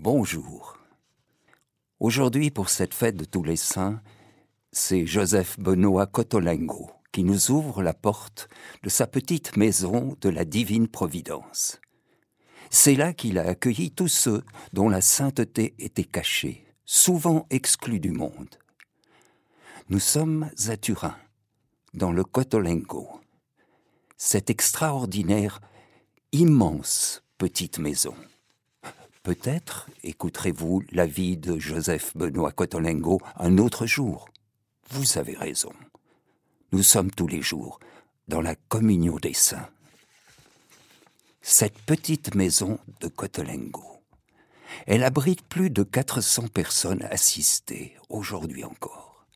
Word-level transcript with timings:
Bonjour. 0.00 0.78
Aujourd'hui, 1.98 2.52
pour 2.52 2.68
cette 2.68 2.94
fête 2.94 3.16
de 3.16 3.24
tous 3.24 3.42
les 3.42 3.56
saints, 3.56 4.00
c'est 4.70 5.06
Joseph 5.06 5.58
Benoît 5.58 6.06
Cotolengo 6.06 6.92
qui 7.10 7.24
nous 7.24 7.50
ouvre 7.50 7.82
la 7.82 7.94
porte 7.94 8.48
de 8.84 8.90
sa 8.90 9.08
petite 9.08 9.56
maison 9.56 10.16
de 10.20 10.28
la 10.28 10.44
divine 10.44 10.86
providence. 10.86 11.80
C'est 12.70 12.94
là 12.94 13.12
qu'il 13.12 13.40
a 13.40 13.48
accueilli 13.48 13.90
tous 13.90 14.06
ceux 14.06 14.44
dont 14.72 14.88
la 14.88 15.00
sainteté 15.00 15.74
était 15.80 16.04
cachée, 16.04 16.64
souvent 16.84 17.48
exclus 17.50 17.98
du 17.98 18.12
monde. 18.12 18.54
Nous 19.88 19.98
sommes 19.98 20.48
à 20.68 20.76
Turin, 20.76 21.16
dans 21.94 22.12
le 22.12 22.22
Cotolengo, 22.22 23.20
cette 24.16 24.48
extraordinaire, 24.48 25.60
immense 26.30 27.24
petite 27.36 27.80
maison. 27.80 28.14
Peut-être 29.28 29.90
écouterez-vous 30.04 30.84
la 30.90 31.04
vie 31.04 31.36
de 31.36 31.58
Joseph 31.58 32.16
Benoît 32.16 32.50
Cotolengo 32.50 33.20
un 33.36 33.58
autre 33.58 33.84
jour. 33.84 34.30
Vous 34.88 35.18
avez 35.18 35.34
raison. 35.34 35.70
Nous 36.72 36.82
sommes 36.82 37.10
tous 37.10 37.26
les 37.26 37.42
jours 37.42 37.78
dans 38.28 38.40
la 38.40 38.54
communion 38.54 39.16
des 39.16 39.34
saints. 39.34 39.68
Cette 41.42 41.78
petite 41.80 42.34
maison 42.34 42.78
de 43.02 43.08
Cotolengo, 43.08 44.00
elle 44.86 45.04
abrite 45.04 45.42
plus 45.42 45.68
de 45.68 45.82
400 45.82 46.48
personnes 46.48 47.02
assistées, 47.10 47.98
aujourd'hui 48.08 48.64
encore. 48.64 49.26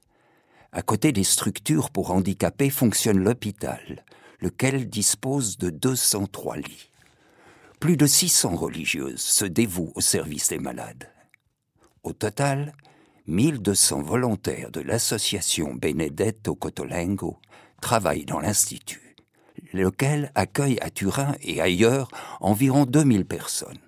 À 0.72 0.80
côté 0.80 1.12
des 1.12 1.22
structures 1.22 1.90
pour 1.90 2.12
handicapés 2.12 2.70
fonctionne 2.70 3.18
l'hôpital, 3.18 4.06
lequel 4.40 4.88
dispose 4.88 5.58
de 5.58 5.68
203 5.68 6.56
lits. 6.56 6.91
Plus 7.82 7.96
de 7.96 8.06
600 8.06 8.54
religieuses 8.54 9.20
se 9.20 9.44
dévouent 9.44 9.90
au 9.96 10.00
service 10.00 10.50
des 10.50 10.60
malades. 10.60 11.10
Au 12.04 12.12
total, 12.12 12.74
1200 13.26 14.02
volontaires 14.02 14.70
de 14.70 14.80
l'association 14.80 15.74
Benedetto 15.74 16.54
Cotolengo 16.54 17.38
travaillent 17.80 18.24
dans 18.24 18.38
l'Institut, 18.38 19.16
lequel 19.72 20.30
accueille 20.36 20.78
à 20.80 20.90
Turin 20.90 21.34
et 21.40 21.60
ailleurs 21.60 22.08
environ 22.38 22.84
2000 22.84 23.24
personnes. 23.24 23.80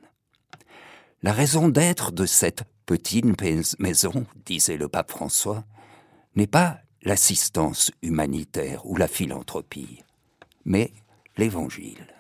La 1.23 1.33
raison 1.33 1.69
d'être 1.69 2.11
de 2.11 2.27
cette 2.27 2.65
petite 2.87 3.27
maison, 3.79 4.27
disait 4.45 4.77
le 4.77 4.89
pape 4.89 5.13
François, 5.13 5.63
n'est 6.35 6.49
pas 6.49 6.81
l'assistance 7.03 7.93
humanitaire 8.03 8.85
ou 8.87 8.97
la 8.97 9.07
philanthropie, 9.07 10.03
mais 10.65 10.93
l'évangile. 11.37 12.14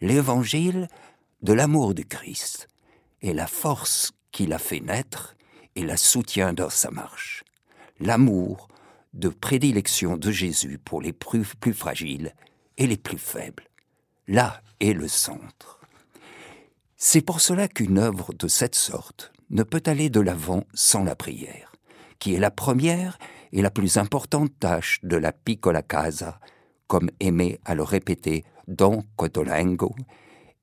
L'évangile 0.00 0.88
de 1.42 1.52
l'amour 1.52 1.94
du 1.94 2.06
Christ 2.06 2.68
et 3.20 3.34
la 3.34 3.46
force 3.46 4.12
qu'il 4.32 4.52
a 4.52 4.58
fait 4.58 4.80
naître 4.80 5.36
et 5.76 5.82
la 5.82 5.96
soutient 5.96 6.52
dans 6.52 6.70
sa 6.70 6.90
marche. 6.90 7.44
L'amour 7.98 8.68
de 9.12 9.28
prédilection 9.28 10.16
de 10.16 10.30
Jésus 10.30 10.78
pour 10.78 11.02
les 11.02 11.12
plus, 11.12 11.44
fragiles 11.74 12.34
et 12.78 12.86
les 12.86 12.96
plus 12.96 13.18
faibles. 13.18 13.64
Là 14.26 14.62
est 14.80 14.92
le 14.92 15.08
centre. 15.08 15.80
C'est 16.96 17.20
pour 17.20 17.40
cela 17.40 17.68
qu'une 17.68 17.98
œuvre 17.98 18.32
de 18.32 18.48
cette 18.48 18.74
sorte 18.74 19.32
ne 19.50 19.62
peut 19.62 19.82
aller 19.86 20.10
de 20.10 20.20
l'avant 20.20 20.64
sans 20.74 21.02
la 21.02 21.16
prière, 21.16 21.72
qui 22.18 22.34
est 22.34 22.40
la 22.40 22.50
première 22.50 23.18
et 23.52 23.62
la 23.62 23.70
plus 23.70 23.96
importante 23.96 24.52
tâche 24.58 25.00
de 25.02 25.16
la 25.16 25.32
piccola 25.32 25.82
casa, 25.82 26.40
comme 26.86 27.10
aimé 27.20 27.58
à 27.64 27.74
le 27.74 27.82
répéter 27.82 28.44
Don 28.70 29.04
Cotolengo, 29.16 29.94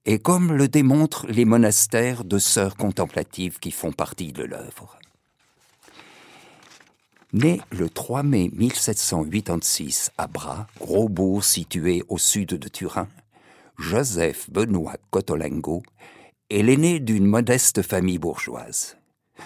et 0.06 0.20
comme 0.20 0.54
le 0.54 0.70
démontrent 0.70 1.28
les 1.28 1.44
monastères 1.44 2.24
de 2.24 2.40
sœurs 2.40 2.78
contemplatives 2.78 3.60
qui 3.60 3.72
font 3.72 3.92
partie 3.92 4.32
de 4.32 4.44
l'œuvre. 4.44 4.98
Né 7.34 7.60
le 7.72 7.90
3 7.90 8.24
mai 8.24 8.50
1786 8.54 10.12
à 10.18 10.28
Bras, 10.28 10.68
gros 10.80 11.10
bourg 11.10 11.44
situé 11.44 12.04
au 12.08 12.18
sud 12.18 12.50
de 12.50 12.68
Turin, 12.70 13.10
Joseph 13.78 14.50
Benoît 14.50 14.96
Cotolengo 15.12 15.84
est 16.50 16.64
l'aîné 16.64 17.02
d'une 17.02 17.26
modeste 17.26 17.82
famille 17.82 18.18
bourgeoise. 18.18 18.96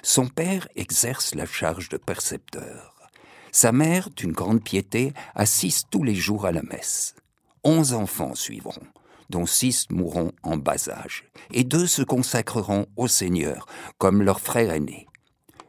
Son 0.04 0.28
père 0.28 0.68
exerce 0.76 1.34
la 1.34 1.48
charge 1.48 1.90
de 1.90 1.98
percepteur. 1.98 3.10
Sa 3.52 3.72
mère, 3.72 4.10
d'une 4.12 4.32
grande 4.32 4.64
piété, 4.64 5.14
assiste 5.34 5.88
tous 5.90 6.04
les 6.04 6.16
jours 6.16 6.46
à 6.46 6.52
la 6.52 6.62
messe. 6.62 7.16
Onze 7.64 7.94
enfants 7.94 8.34
suivront, 8.34 8.82
dont 9.30 9.46
six 9.46 9.88
mourront 9.90 10.32
en 10.44 10.58
bas 10.58 10.90
âge, 10.90 11.26
et 11.54 11.64
deux 11.64 11.86
se 11.86 12.02
consacreront 12.02 12.88
au 12.98 13.08
Seigneur, 13.08 13.68
comme 13.98 14.24
leur 14.24 14.40
frère 14.40 14.72
aîné. 14.72 15.08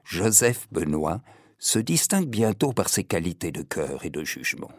Joseph 0.05 0.69
Benoît 0.73 1.21
se 1.59 1.79
distingue 1.79 2.29
bientôt 2.29 2.73
par 2.73 2.89
ses 2.89 3.05
qualités 3.05 3.53
de 3.53 3.63
cœur 3.63 4.05
et 4.05 4.11
de 4.11 4.25
jugement, 4.25 4.73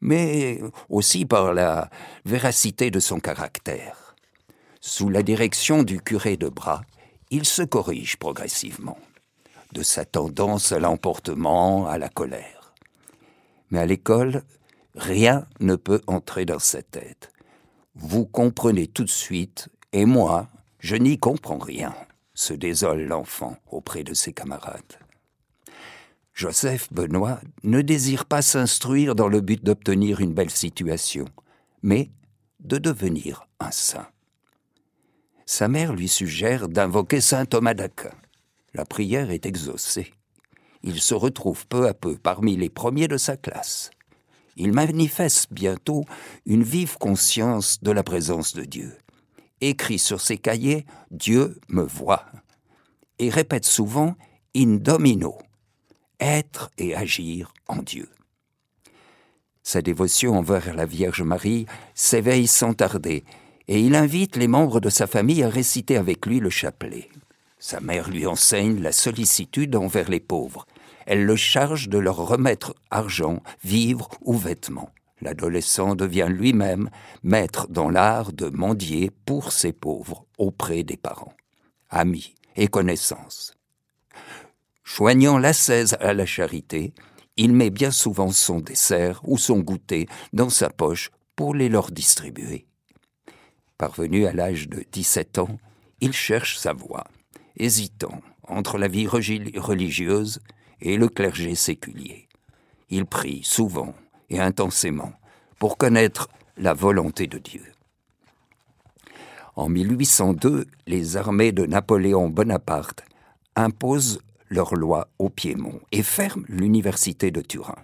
mais 0.00 0.60
aussi 0.88 1.26
par 1.26 1.52
la 1.52 1.90
véracité 2.24 2.90
de 2.90 3.00
son 3.00 3.20
caractère. 3.20 4.14
Sous 4.80 5.10
la 5.10 5.22
direction 5.22 5.82
du 5.82 6.00
curé 6.00 6.36
de 6.36 6.48
Bras, 6.48 6.82
il 7.30 7.44
se 7.44 7.62
corrige 7.62 8.16
progressivement, 8.16 8.98
de 9.72 9.82
sa 9.82 10.04
tendance 10.04 10.72
à 10.72 10.78
l'emportement, 10.78 11.86
à 11.86 11.98
la 11.98 12.08
colère. 12.08 12.74
Mais 13.70 13.80
à 13.80 13.86
l'école, 13.86 14.42
Rien 14.94 15.46
ne 15.60 15.76
peut 15.76 16.00
entrer 16.06 16.44
dans 16.44 16.58
sa 16.58 16.82
tête. 16.82 17.30
Vous 17.94 18.26
comprenez 18.26 18.86
tout 18.86 19.04
de 19.04 19.10
suite, 19.10 19.68
et 19.92 20.04
moi, 20.04 20.48
je 20.78 20.96
n'y 20.96 21.18
comprends 21.18 21.58
rien, 21.58 21.94
se 22.34 22.54
désole 22.54 23.02
l'enfant 23.02 23.56
auprès 23.70 24.02
de 24.02 24.14
ses 24.14 24.32
camarades. 24.32 24.98
Joseph 26.34 26.92
Benoît 26.92 27.40
ne 27.64 27.82
désire 27.82 28.24
pas 28.24 28.42
s'instruire 28.42 29.14
dans 29.14 29.28
le 29.28 29.40
but 29.40 29.62
d'obtenir 29.62 30.20
une 30.20 30.32
belle 30.32 30.50
situation, 30.50 31.26
mais 31.82 32.10
de 32.60 32.78
devenir 32.78 33.46
un 33.58 33.70
saint. 33.70 34.08
Sa 35.44 35.68
mère 35.68 35.92
lui 35.92 36.08
suggère 36.08 36.68
d'invoquer 36.68 37.20
saint 37.20 37.44
Thomas 37.44 37.74
d'Aquin. 37.74 38.14
La 38.72 38.84
prière 38.84 39.30
est 39.30 39.46
exaucée. 39.46 40.14
Il 40.82 41.00
se 41.00 41.14
retrouve 41.14 41.66
peu 41.66 41.88
à 41.88 41.94
peu 41.94 42.16
parmi 42.16 42.56
les 42.56 42.70
premiers 42.70 43.08
de 43.08 43.16
sa 43.16 43.36
classe 43.36 43.90
il 44.56 44.72
manifeste 44.72 45.52
bientôt 45.52 46.04
une 46.46 46.62
vive 46.62 46.98
conscience 46.98 47.82
de 47.82 47.90
la 47.90 48.02
présence 48.02 48.54
de 48.54 48.64
Dieu. 48.64 48.96
Écrit 49.60 49.98
sur 49.98 50.20
ses 50.20 50.38
cahiers 50.38 50.86
Dieu 51.10 51.58
me 51.68 51.82
voit 51.82 52.26
et 53.18 53.28
répète 53.28 53.66
souvent 53.66 54.16
in 54.56 54.76
domino, 54.76 55.38
être 56.18 56.70
et 56.78 56.94
agir 56.94 57.52
en 57.68 57.82
Dieu. 57.82 58.08
Sa 59.62 59.82
dévotion 59.82 60.36
envers 60.38 60.74
la 60.74 60.86
Vierge 60.86 61.22
Marie 61.22 61.66
s'éveille 61.94 62.46
sans 62.46 62.72
tarder 62.72 63.24
et 63.68 63.80
il 63.80 63.94
invite 63.94 64.36
les 64.36 64.48
membres 64.48 64.80
de 64.80 64.88
sa 64.88 65.06
famille 65.06 65.44
à 65.44 65.48
réciter 65.48 65.96
avec 65.96 66.26
lui 66.26 66.40
le 66.40 66.50
chapelet. 66.50 67.08
Sa 67.58 67.78
mère 67.80 68.10
lui 68.10 68.26
enseigne 68.26 68.80
la 68.80 68.90
sollicitude 68.90 69.76
envers 69.76 70.08
les 70.08 70.18
pauvres 70.18 70.66
elle 71.10 71.24
le 71.24 71.34
charge 71.34 71.88
de 71.88 71.98
leur 71.98 72.18
remettre 72.18 72.72
argent, 72.92 73.42
vivres 73.64 74.08
ou 74.20 74.34
vêtements. 74.34 74.90
L'adolescent 75.20 75.96
devient 75.96 76.28
lui-même 76.30 76.88
maître 77.24 77.66
dans 77.68 77.90
l'art 77.90 78.32
de 78.32 78.46
mendier 78.48 79.10
pour 79.26 79.50
ses 79.50 79.72
pauvres 79.72 80.24
auprès 80.38 80.84
des 80.84 80.96
parents, 80.96 81.34
amis 81.88 82.36
et 82.54 82.68
connaissances. 82.68 83.54
Joignant 84.84 85.36
l'ascèse 85.36 85.96
à 85.98 86.14
la 86.14 86.26
charité, 86.26 86.94
il 87.36 87.54
met 87.54 87.70
bien 87.70 87.90
souvent 87.90 88.30
son 88.30 88.60
dessert 88.60 89.20
ou 89.24 89.36
son 89.36 89.58
goûter 89.58 90.06
dans 90.32 90.48
sa 90.48 90.70
poche 90.70 91.10
pour 91.34 91.56
les 91.56 91.68
leur 91.68 91.90
distribuer. 91.90 92.66
Parvenu 93.78 94.26
à 94.26 94.32
l'âge 94.32 94.68
de 94.68 94.84
17 94.92 95.38
ans, 95.38 95.58
il 96.00 96.12
cherche 96.12 96.56
sa 96.56 96.72
voie, 96.72 97.08
hésitant 97.56 98.22
entre 98.46 98.78
la 98.78 98.86
vie 98.86 99.08
religieuse 99.08 100.38
et 100.80 100.96
le 100.96 101.08
clergé 101.08 101.54
séculier. 101.54 102.28
Il 102.88 103.06
prie 103.06 103.42
souvent 103.44 103.94
et 104.28 104.40
intensément 104.40 105.12
pour 105.58 105.76
connaître 105.76 106.28
la 106.56 106.74
volonté 106.74 107.26
de 107.26 107.38
Dieu. 107.38 107.62
En 109.56 109.68
1802, 109.68 110.66
les 110.86 111.16
armées 111.16 111.52
de 111.52 111.66
Napoléon 111.66 112.28
Bonaparte 112.28 113.04
imposent 113.56 114.20
leur 114.48 114.74
loi 114.74 115.08
au 115.18 115.28
Piémont 115.28 115.80
et 115.92 116.02
ferment 116.02 116.44
l'université 116.48 117.30
de 117.30 117.40
Turin. 117.40 117.76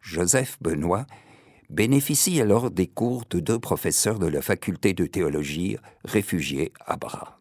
Joseph 0.00 0.58
Benoît 0.60 1.06
bénéficie 1.70 2.40
alors 2.40 2.70
des 2.70 2.86
cours 2.86 3.24
de 3.30 3.40
deux 3.40 3.58
professeurs 3.58 4.18
de 4.18 4.26
la 4.26 4.42
faculté 4.42 4.92
de 4.92 5.06
théologie 5.06 5.76
réfugiés 6.04 6.72
à 6.86 6.96
Bras. 6.96 7.40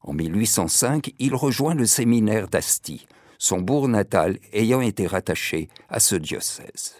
En 0.00 0.12
1805, 0.12 1.12
il 1.18 1.34
rejoint 1.34 1.74
le 1.74 1.84
séminaire 1.84 2.48
d'Asti, 2.48 3.06
son 3.38 3.60
bourg 3.60 3.88
natal 3.88 4.38
ayant 4.52 4.80
été 4.80 5.06
rattaché 5.06 5.68
à 5.88 6.00
ce 6.00 6.16
diocèse. 6.16 6.96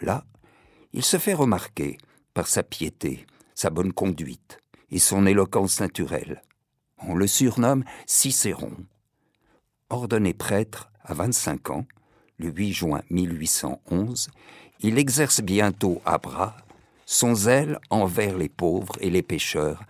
Là, 0.00 0.24
il 0.92 1.02
se 1.04 1.18
fait 1.18 1.34
remarquer 1.34 1.98
par 2.32 2.46
sa 2.46 2.62
piété, 2.62 3.26
sa 3.54 3.70
bonne 3.70 3.92
conduite 3.92 4.60
et 4.90 4.98
son 4.98 5.26
éloquence 5.26 5.80
naturelle. 5.80 6.42
On 6.98 7.14
le 7.14 7.26
surnomme 7.26 7.84
Cicéron. 8.06 8.72
Ordonné 9.90 10.34
prêtre 10.34 10.90
à 11.02 11.14
25 11.14 11.70
ans, 11.70 11.86
le 12.38 12.50
8 12.50 12.72
juin 12.72 13.02
1811, 13.10 14.28
il 14.80 14.98
exerce 14.98 15.40
bientôt 15.40 16.00
à 16.04 16.18
bras 16.18 16.56
son 17.08 17.34
zèle 17.34 17.78
envers 17.88 18.36
les 18.36 18.50
pauvres 18.50 18.96
et 19.00 19.08
les 19.08 19.22
pécheurs, 19.22 19.82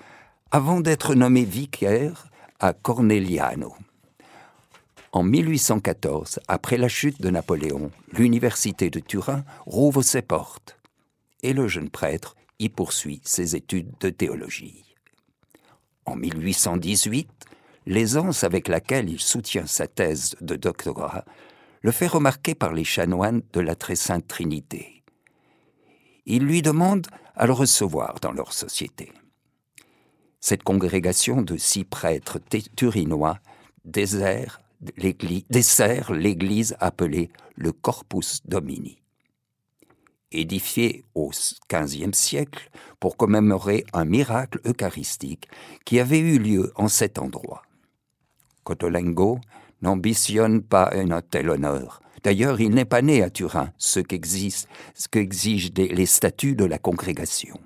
avant 0.52 0.80
d'être 0.80 1.16
nommé 1.16 1.44
vicaire 1.44 2.30
à 2.60 2.72
Corneliano. 2.72 3.74
En 5.12 5.22
1814, 5.22 6.40
après 6.49 6.76
la 6.76 6.88
chute 6.88 7.20
de 7.20 7.31
Napoléon, 7.31 7.90
l'université 8.12 8.90
de 8.90 9.00
Turin 9.00 9.44
rouvre 9.64 10.02
ses 10.02 10.20
portes 10.20 10.78
et 11.43 11.55
le 11.55 11.66
jeune 11.66 11.88
prêtre 11.88 12.37
y 12.58 12.69
poursuit 12.69 13.22
ses 13.25 13.56
études 13.56 13.93
de 14.00 14.10
théologie. 14.10 14.84
En 16.05 16.16
1818, 16.16 17.28
l'aisance 17.87 18.44
avec 18.44 18.69
laquelle 18.69 19.08
il 19.08 19.20
soutient 19.20 19.66
sa 19.66 19.87
thèse 19.87 20.37
de 20.40 20.56
doctorat 20.56 21.25
le 21.81 21.93
fait 21.93 22.06
remarquer 22.06 22.54
par 22.54 22.75
les 22.75 22.84
chanoines 22.84 23.43
de 23.52 23.61
la 23.61 23.75
Très 23.75 23.96
Sainte 23.96 24.26
Trinité. 24.26 25.02
Ils 26.26 26.44
lui 26.44 26.61
demandent 26.61 27.06
à 27.34 27.46
le 27.46 27.52
recevoir 27.52 28.20
dans 28.20 28.32
leur 28.32 28.52
société. 28.52 29.12
Cette 30.40 30.64
congrégation 30.64 31.40
de 31.40 31.56
six 31.56 31.84
prêtres 31.84 32.40
turinois 32.76 33.38
dessert 34.80 36.12
l'église 36.12 36.76
appelée 36.80 37.30
le 37.56 37.72
Corpus 37.72 38.42
Domini. 38.46 38.98
Édifiée 40.30 41.04
au 41.14 41.30
XVe 41.72 42.12
siècle 42.12 42.70
pour 43.00 43.16
commémorer 43.16 43.84
un 43.92 44.04
miracle 44.04 44.60
eucharistique 44.66 45.48
qui 45.84 46.00
avait 46.00 46.19
eu 46.19 46.38
lieu 46.38 46.72
en 46.76 46.88
cet 46.88 47.19
endroit. 47.19 47.62
Cotolengo 48.62 49.40
n'ambitionne 49.80 50.62
pas 50.62 50.90
un 50.92 51.20
tel 51.22 51.48
honneur. 51.48 52.02
D'ailleurs, 52.22 52.60
il 52.60 52.70
n'est 52.70 52.84
pas 52.84 53.00
né 53.00 53.22
à 53.22 53.30
Turin, 53.30 53.72
ce 53.78 54.00
qu'exigent 54.00 54.66
les 55.76 56.06
statuts 56.06 56.56
de 56.56 56.64
la 56.64 56.78
congrégation. 56.78 57.58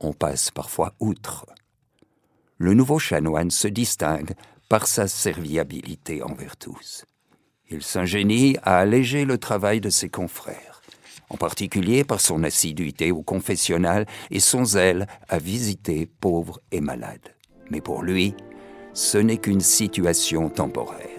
On 0.00 0.12
passe 0.12 0.50
parfois 0.50 0.94
outre. 1.00 1.46
Le 2.58 2.74
nouveau 2.74 2.98
chanoine 2.98 3.50
se 3.50 3.68
distingue 3.68 4.34
par 4.68 4.86
sa 4.86 5.08
serviabilité 5.08 6.22
envers 6.22 6.56
tous. 6.56 7.04
Il 7.68 7.82
s'ingénie 7.82 8.56
à 8.62 8.78
alléger 8.78 9.24
le 9.24 9.38
travail 9.38 9.80
de 9.80 9.90
ses 9.90 10.08
confrères, 10.08 10.82
en 11.30 11.36
particulier 11.36 12.04
par 12.04 12.20
son 12.20 12.44
assiduité 12.44 13.10
au 13.10 13.22
confessionnal 13.22 14.06
et 14.30 14.40
son 14.40 14.64
zèle 14.64 15.06
à 15.28 15.38
visiter 15.38 16.06
pauvres 16.06 16.60
et 16.70 16.80
malades. 16.80 17.34
Mais 17.70 17.80
pour 17.80 18.02
lui, 18.02 18.34
ce 18.92 19.18
n'est 19.18 19.38
qu'une 19.38 19.60
situation 19.60 20.48
temporaire. 20.48 21.10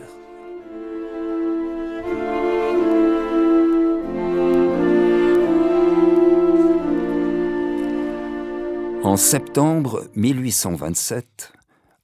En 9.04 9.16
septembre 9.16 10.04
1827, 10.16 11.54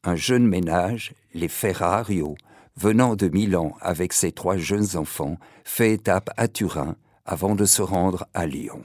un 0.03 0.15
jeune 0.15 0.47
ménage, 0.47 1.13
les 1.33 1.47
Ferrario, 1.47 2.35
venant 2.75 3.15
de 3.15 3.27
Milan 3.29 3.75
avec 3.81 4.13
ses 4.13 4.31
trois 4.31 4.57
jeunes 4.57 4.97
enfants, 4.97 5.37
fait 5.63 5.93
étape 5.93 6.29
à 6.37 6.47
Turin 6.47 6.95
avant 7.25 7.55
de 7.55 7.65
se 7.65 7.81
rendre 7.81 8.27
à 8.33 8.45
Lyon. 8.45 8.83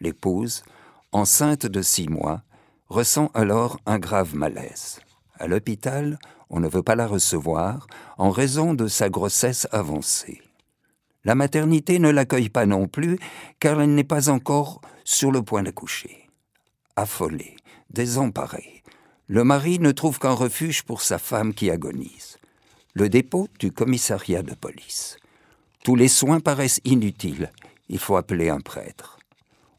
L'épouse, 0.00 0.62
enceinte 1.12 1.66
de 1.66 1.82
six 1.82 2.08
mois, 2.08 2.42
ressent 2.88 3.30
alors 3.34 3.78
un 3.86 3.98
grave 3.98 4.34
malaise. 4.34 5.00
À 5.38 5.46
l'hôpital, 5.46 6.18
on 6.50 6.60
ne 6.60 6.68
veut 6.68 6.82
pas 6.82 6.96
la 6.96 7.06
recevoir 7.06 7.86
en 8.18 8.30
raison 8.30 8.74
de 8.74 8.86
sa 8.88 9.08
grossesse 9.08 9.66
avancée. 9.72 10.40
La 11.24 11.34
maternité 11.34 11.98
ne 11.98 12.10
l'accueille 12.10 12.48
pas 12.48 12.66
non 12.66 12.86
plus 12.86 13.18
car 13.58 13.80
elle 13.80 13.94
n'est 13.94 14.04
pas 14.04 14.30
encore 14.30 14.80
sur 15.04 15.32
le 15.32 15.42
point 15.42 15.62
d'accoucher. 15.62 16.28
Affolée, 16.96 17.56
désemparée, 17.90 18.82
le 19.30 19.44
mari 19.44 19.78
ne 19.78 19.92
trouve 19.92 20.18
qu'un 20.18 20.32
refuge 20.32 20.82
pour 20.82 21.02
sa 21.02 21.16
femme 21.16 21.54
qui 21.54 21.70
agonise. 21.70 22.36
Le 22.94 23.08
dépôt 23.08 23.46
du 23.60 23.70
commissariat 23.70 24.42
de 24.42 24.56
police. 24.56 25.18
Tous 25.84 25.94
les 25.94 26.08
soins 26.08 26.40
paraissent 26.40 26.80
inutiles, 26.84 27.52
il 27.88 28.00
faut 28.00 28.16
appeler 28.16 28.48
un 28.48 28.58
prêtre. 28.58 29.20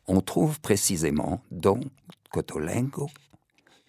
On 0.08 0.22
trouve 0.22 0.62
précisément 0.62 1.44
dans 1.52 1.82
Cotolengo 2.32 3.10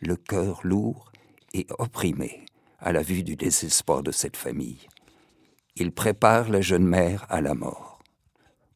le 0.00 0.16
cœur 0.16 0.62
lourd 0.64 1.12
et 1.54 1.68
opprimé 1.78 2.44
à 2.80 2.90
la 2.90 3.02
vue 3.02 3.22
du 3.22 3.36
désespoir 3.36 4.02
de 4.02 4.10
cette 4.10 4.36
famille. 4.36 4.88
Il 5.76 5.92
prépare 5.92 6.50
la 6.50 6.60
jeune 6.60 6.88
mère 6.88 7.24
à 7.28 7.40
la 7.40 7.54
mort. 7.54 8.00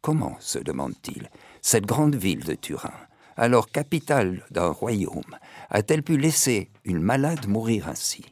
Comment, 0.03 0.37
se 0.39 0.61
demande-t-il, 0.61 1.31
cette 1.63 1.85
grande 1.85 2.15
ville 2.15 2.45
de 2.45 2.55
Turin, 2.55 2.95
alors 3.37 3.71
capitale 3.71 4.45
d'un 4.51 4.69
royaume, 4.69 5.37
a-t-elle 5.71 6.03
pu 6.03 6.17
laisser 6.17 6.71
une 6.85 7.01
malade 7.01 7.47
mourir 7.47 7.89
ainsi? 7.89 8.25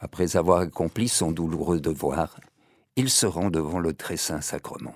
Après 0.00 0.36
avoir 0.36 0.60
accompli 0.60 1.08
son 1.08 1.32
douloureux 1.32 1.80
devoir, 1.80 2.38
il 2.96 3.10
se 3.10 3.26
rend 3.26 3.50
devant 3.50 3.78
le 3.78 3.94
très 3.94 4.16
saint 4.16 4.40
sacrement. 4.40 4.94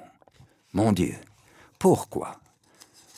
Mon 0.73 0.93
Dieu, 0.93 1.15
pourquoi 1.79 2.41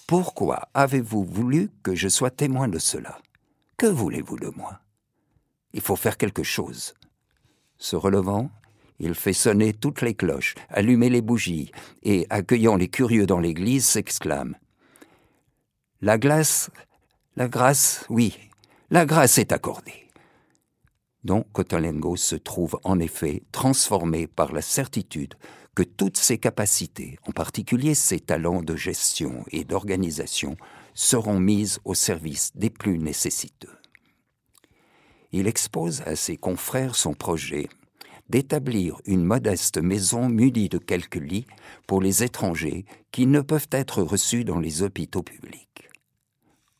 Pourquoi 0.06 0.68
avez-vous 0.74 1.24
voulu 1.24 1.70
que 1.82 1.94
je 1.94 2.08
sois 2.08 2.30
témoin 2.30 2.68
de 2.68 2.78
cela? 2.78 3.18
Que 3.76 3.86
voulez-vous 3.86 4.38
de 4.38 4.48
moi? 4.56 4.80
Il 5.72 5.80
faut 5.80 5.96
faire 5.96 6.16
quelque 6.16 6.44
chose. 6.44 6.94
Se 7.78 7.96
relevant, 7.96 8.50
il 9.00 9.14
fait 9.14 9.32
sonner 9.32 9.72
toutes 9.72 10.02
les 10.02 10.14
cloches, 10.14 10.54
allumer 10.68 11.10
les 11.10 11.20
bougies, 11.20 11.72
et, 12.04 12.26
accueillant 12.30 12.76
les 12.76 12.88
curieux 12.88 13.26
dans 13.26 13.40
l'église, 13.40 13.84
s'exclame 13.84 14.56
La 16.04 16.18
glace, 16.18 16.70
la 17.34 17.48
grâce, 17.48 18.04
oui, 18.08 18.38
la 18.90 19.06
grâce 19.06 19.38
est 19.38 19.52
accordée. 19.52 20.08
Don 21.24 21.44
Cotolengo 21.52 22.14
se 22.16 22.36
trouve 22.36 22.78
en 22.84 23.00
effet 23.00 23.42
transformé 23.50 24.26
par 24.26 24.52
la 24.52 24.62
certitude 24.62 25.34
que 25.74 25.82
toutes 25.82 26.18
ses 26.18 26.38
capacités, 26.38 27.18
en 27.26 27.32
particulier 27.32 27.94
ses 27.94 28.20
talents 28.20 28.62
de 28.62 28.76
gestion 28.76 29.44
et 29.50 29.64
d'organisation, 29.64 30.56
seront 30.94 31.40
mises 31.40 31.80
au 31.84 31.94
service 31.94 32.52
des 32.54 32.70
plus 32.70 32.98
nécessiteux 32.98 33.76
il 35.34 35.48
expose 35.48 36.02
à 36.02 36.14
ses 36.14 36.36
confrères 36.36 36.94
son 36.94 37.12
projet 37.12 37.68
d'établir 38.28 39.00
une 39.04 39.24
modeste 39.24 39.78
maison 39.78 40.28
munie 40.28 40.68
de 40.68 40.78
quelques 40.78 41.16
lits 41.16 41.46
pour 41.88 42.00
les 42.00 42.22
étrangers 42.22 42.84
qui 43.10 43.26
ne 43.26 43.40
peuvent 43.40 43.68
être 43.72 44.00
reçus 44.00 44.44
dans 44.44 44.60
les 44.60 44.82
hôpitaux 44.82 45.24
publics. 45.24 45.83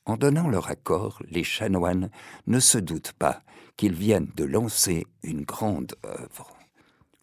En 0.07 0.17
donnant 0.17 0.49
leur 0.49 0.71
accord, 0.71 1.23
les 1.31 1.45
chanoines 1.45 2.11
ne 2.47 2.61
se 2.61 2.79
doutent 2.79 3.15
pas 3.19 3.43
qu'ils 3.77 3.95
viennent 3.95 4.31
de 4.37 4.45
lancer 4.45 5.07
une 5.23 5.43
grande 5.43 5.95
œuvre. 6.05 6.51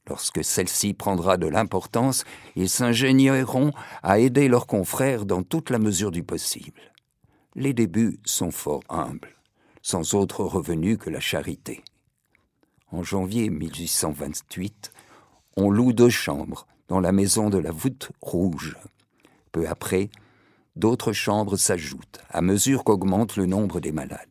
Lorsque 0.08 0.44
celle-ci 0.44 0.94
prendra 0.94 1.38
de 1.38 1.48
l'importance, 1.48 2.24
ils 2.56 2.70
s'ingénieront 2.70 3.72
à 4.04 4.20
aider 4.20 4.48
leurs 4.48 4.68
confrères 4.68 5.26
dans 5.26 5.44
toute 5.44 5.70
la 5.70 5.80
mesure 5.80 6.12
du 6.12 6.24
possible. 6.24 6.82
Les 7.56 7.74
débuts 7.74 8.20
sont 8.26 8.52
fort 8.52 8.84
humbles 8.90 9.36
sans 9.82 10.14
autre 10.14 10.44
revenu 10.44 10.98
que 10.98 11.10
la 11.10 11.20
charité. 11.20 11.84
En 12.92 13.04
janvier 13.04 13.50
1828, 13.50 14.92
on 15.58 15.70
loue 15.70 15.94
deux 15.94 16.10
chambres 16.10 16.68
dans 16.88 17.00
la 17.00 17.12
maison 17.12 17.50
de 17.50 17.58
la 17.58 17.72
voûte 17.72 18.12
rouge. 18.22 18.78
Peu 19.52 19.68
après, 19.68 20.10
d'autres 20.76 21.14
chambres 21.14 21.58
s'ajoutent 21.58 22.22
à 22.30 22.42
mesure 22.42 22.84
qu'augmente 22.84 23.36
le 23.36 23.46
nombre 23.46 23.80
des 23.80 23.92
malades. 23.92 24.28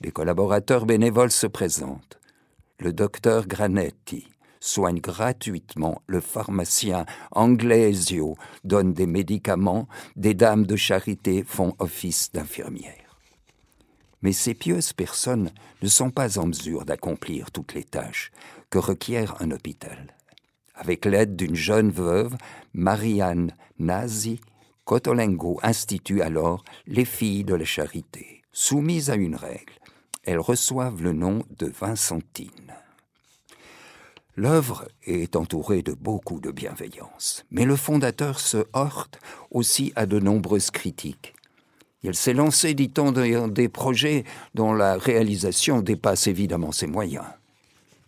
Des 0.00 0.10
collaborateurs 0.10 0.86
bénévoles 0.86 1.32
se 1.32 1.46
présentent. 1.46 2.18
Le 2.78 2.92
docteur 2.92 3.46
Granetti 3.46 4.28
soigne 4.60 5.00
gratuitement 5.00 6.02
le 6.06 6.20
pharmacien 6.20 7.06
Anglesio, 7.32 8.36
donne 8.64 8.92
des 8.92 9.06
médicaments, 9.06 9.88
des 10.16 10.34
dames 10.34 10.66
de 10.66 10.76
charité 10.76 11.44
font 11.44 11.74
office 11.78 12.32
d'infirmières. 12.32 13.18
Mais 14.22 14.32
ces 14.32 14.54
pieuses 14.54 14.92
personnes 14.92 15.50
ne 15.82 15.88
sont 15.88 16.10
pas 16.10 16.38
en 16.38 16.46
mesure 16.46 16.84
d'accomplir 16.84 17.50
toutes 17.50 17.74
les 17.74 17.84
tâches 17.84 18.32
que 18.70 18.78
requiert 18.78 19.36
un 19.40 19.52
hôpital. 19.52 20.14
Avec 20.74 21.04
l'aide 21.04 21.36
d'une 21.36 21.56
jeune 21.56 21.90
veuve, 21.90 22.36
Marianne 22.72 23.52
Nazi, 23.78 24.40
Cotolengo 24.88 25.60
institue 25.62 26.22
alors 26.22 26.64
les 26.86 27.04
filles 27.04 27.44
de 27.44 27.54
la 27.54 27.66
charité. 27.66 28.40
Soumises 28.52 29.10
à 29.10 29.16
une 29.16 29.36
règle, 29.36 29.74
elles 30.24 30.38
reçoivent 30.38 31.02
le 31.02 31.12
nom 31.12 31.42
de 31.58 31.66
Vincentine. 31.66 32.72
L'œuvre 34.34 34.88
est 35.04 35.36
entourée 35.36 35.82
de 35.82 35.92
beaucoup 35.92 36.40
de 36.40 36.50
bienveillance, 36.50 37.44
mais 37.50 37.66
le 37.66 37.76
fondateur 37.76 38.40
se 38.40 38.64
heurte 38.74 39.20
aussi 39.50 39.92
à 39.94 40.06
de 40.06 40.18
nombreuses 40.18 40.70
critiques 40.70 41.34
Il 42.02 42.14
s'est 42.14 42.32
lancé, 42.32 42.72
dit-on, 42.72 43.12
dans 43.12 43.48
des 43.48 43.68
projets 43.68 44.24
dont 44.54 44.72
la 44.72 44.96
réalisation 44.96 45.82
dépasse 45.82 46.28
évidemment 46.28 46.72
ses 46.72 46.86
moyens. 46.86 47.26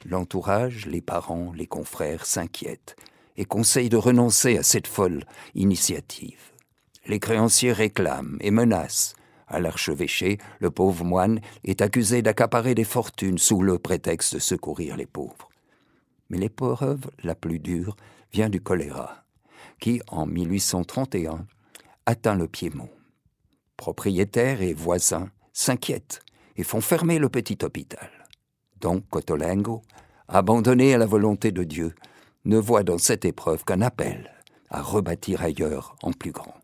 L'entourage, 0.06 0.86
les 0.86 1.02
parents, 1.02 1.52
les 1.54 1.66
confrères 1.66 2.24
s'inquiètent 2.24 2.96
et 3.36 3.44
conseillent 3.44 3.90
de 3.90 3.98
renoncer 3.98 4.56
à 4.56 4.62
cette 4.62 4.86
folle 4.86 5.26
initiative. 5.54 6.49
Les 7.10 7.18
créanciers 7.18 7.72
réclament 7.72 8.36
et 8.40 8.52
menacent. 8.52 9.14
À 9.48 9.58
l'archevêché, 9.58 10.38
le 10.60 10.70
pauvre 10.70 11.04
moine 11.04 11.40
est 11.64 11.82
accusé 11.82 12.22
d'accaparer 12.22 12.76
des 12.76 12.84
fortunes 12.84 13.36
sous 13.36 13.62
le 13.64 13.80
prétexte 13.80 14.34
de 14.34 14.38
secourir 14.38 14.96
les 14.96 15.06
pauvres. 15.06 15.48
Mais 16.28 16.38
l'épreuve 16.38 17.10
la 17.24 17.34
plus 17.34 17.58
dure 17.58 17.96
vient 18.32 18.48
du 18.48 18.60
choléra, 18.60 19.24
qui, 19.80 20.00
en 20.06 20.24
1831, 20.24 21.46
atteint 22.06 22.36
le 22.36 22.46
Piémont. 22.46 22.90
Propriétaires 23.76 24.62
et 24.62 24.72
voisins 24.72 25.30
s'inquiètent 25.52 26.20
et 26.54 26.62
font 26.62 26.80
fermer 26.80 27.18
le 27.18 27.28
petit 27.28 27.58
hôpital. 27.64 28.08
Donc 28.80 29.02
Cotolengo, 29.10 29.82
abandonné 30.28 30.94
à 30.94 30.98
la 30.98 31.06
volonté 31.06 31.50
de 31.50 31.64
Dieu, 31.64 31.92
ne 32.44 32.58
voit 32.58 32.84
dans 32.84 32.98
cette 32.98 33.24
épreuve 33.24 33.64
qu'un 33.64 33.80
appel 33.80 34.30
à 34.68 34.80
rebâtir 34.80 35.42
ailleurs 35.42 35.96
en 36.04 36.12
plus 36.12 36.30
grand. 36.30 36.59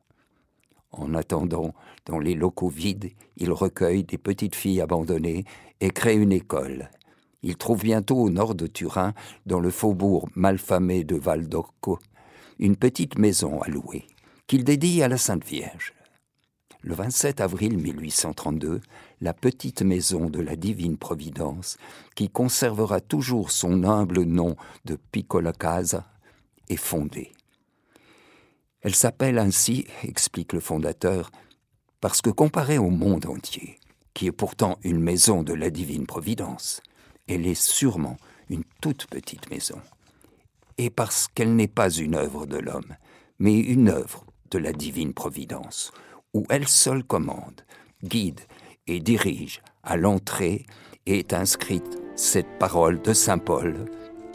En 0.97 1.15
attendant, 1.15 1.75
dans 2.07 2.19
les 2.19 2.35
locaux 2.35 2.71
vides, 2.71 3.13
il 3.37 3.53
recueille 3.53 4.05
des 4.05 4.17
petites 4.17 4.55
filles 4.55 4.81
abandonnées 4.81 5.45
et 5.81 5.91
crée 5.91 6.17
une 6.17 6.33
école. 6.33 6.91
Il 7.43 7.57
trouve 7.57 7.83
bientôt 7.83 8.17
au 8.17 8.31
nord 8.31 8.55
de 8.55 8.67
Turin, 8.67 9.13
dans 9.45 9.61
le 9.61 9.71
faubourg 9.71 10.29
malfamé 10.35 11.05
de 11.05 11.17
Valdocco, 11.17 11.99
une 12.59 12.77
petite 12.77 13.19
maison 13.19 13.61
à 13.61 13.69
louer, 13.69 14.07
qu'il 14.47 14.65
dédie 14.65 15.03
à 15.03 15.09
la 15.09 15.19
Sainte 15.19 15.45
Vierge. 15.45 15.93
Le 16.81 16.95
27 16.95 17.41
avril 17.41 17.77
1832, 17.77 18.81
la 19.21 19.35
petite 19.35 19.83
maison 19.83 20.31
de 20.31 20.41
la 20.41 20.57
Divine 20.57 20.97
Providence, 20.97 21.77
qui 22.15 22.31
conservera 22.31 23.01
toujours 23.01 23.51
son 23.51 23.85
humble 23.85 24.23
nom 24.23 24.57
de 24.87 24.97
Piccola 25.13 25.53
Casa, 25.53 26.07
est 26.69 26.77
fondée. 26.77 27.33
Elle 28.87 28.95
s'appelle 28.95 29.41
ainsi, 29.41 29.85
explique 30.05 30.53
le 30.53 30.61
fondateur, 30.61 31.33
parce 32.01 32.23
que 32.23 32.31
comparée 32.31 32.79
au 32.79 32.89
monde 32.89 33.27
entier, 33.27 33.81
qui 34.15 34.29
est 34.29 34.33
pourtant 34.33 34.79
une 34.85 35.01
maison 35.01 35.43
de 35.43 35.55
la 35.55 35.71
divine 35.71 36.07
providence, 36.07 36.81
elle 37.27 37.49
est 37.49 37.61
sûrement 37.61 38.17
une 38.49 38.63
toute 38.81 39.09
petite 39.09 39.51
maison. 39.51 39.81
Et 40.79 40.89
parce 40.89 41.27
qu'elle 41.27 41.57
n'est 41.57 41.67
pas 41.67 41.91
une 41.91 42.15
œuvre 42.15 42.47
de 42.47 42.59
l'homme, 42.59 42.95
mais 43.41 43.59
une 43.59 43.89
œuvre 43.89 44.25
de 44.53 44.59
la 44.59 44.73
divine 44.73 45.15
providence, 45.15 45.91
où 46.33 46.47
elle 46.49 46.69
seule 46.69 47.03
commande, 47.03 47.63
guide 48.05 48.43
et 48.87 49.01
dirige 49.01 49.63
à 49.83 49.97
l'entrée 49.97 50.65
est 51.07 51.33
inscrite 51.33 51.99
cette 52.15 52.61
parole 52.61 53.03
de 53.03 53.13
Saint 53.13 53.39
Paul, 53.39 53.87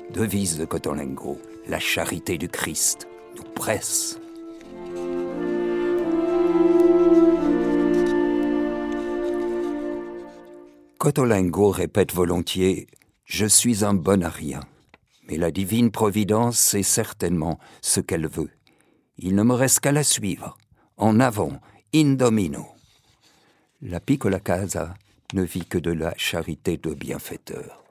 devise 0.09 0.57
de 0.57 0.65
Cotolengo, 0.65 1.39
la 1.69 1.79
charité 1.79 2.37
du 2.37 2.49
Christ 2.49 3.07
nous 3.37 3.49
presse. 3.55 4.20
Cotolengo 11.01 11.71
répète 11.71 12.13
volontiers 12.13 12.85
Je 13.25 13.47
suis 13.47 13.83
un 13.83 13.95
bon 13.95 14.23
à 14.23 14.29
rien, 14.29 14.59
mais 15.27 15.35
la 15.35 15.49
divine 15.49 15.89
providence 15.89 16.59
sait 16.59 16.83
certainement 16.83 17.57
ce 17.81 18.01
qu'elle 18.01 18.27
veut. 18.27 18.51
Il 19.17 19.33
ne 19.33 19.41
me 19.41 19.55
reste 19.55 19.79
qu'à 19.79 19.91
la 19.91 20.03
suivre. 20.03 20.59
En 20.97 21.19
avant, 21.19 21.53
in 21.91 22.13
domino. 22.13 22.67
La 23.81 23.99
piccola 23.99 24.39
casa 24.39 24.93
ne 25.33 25.41
vit 25.41 25.65
que 25.65 25.79
de 25.79 25.89
la 25.89 26.13
charité 26.17 26.77
de 26.77 26.93
bienfaiteur. 26.93 27.83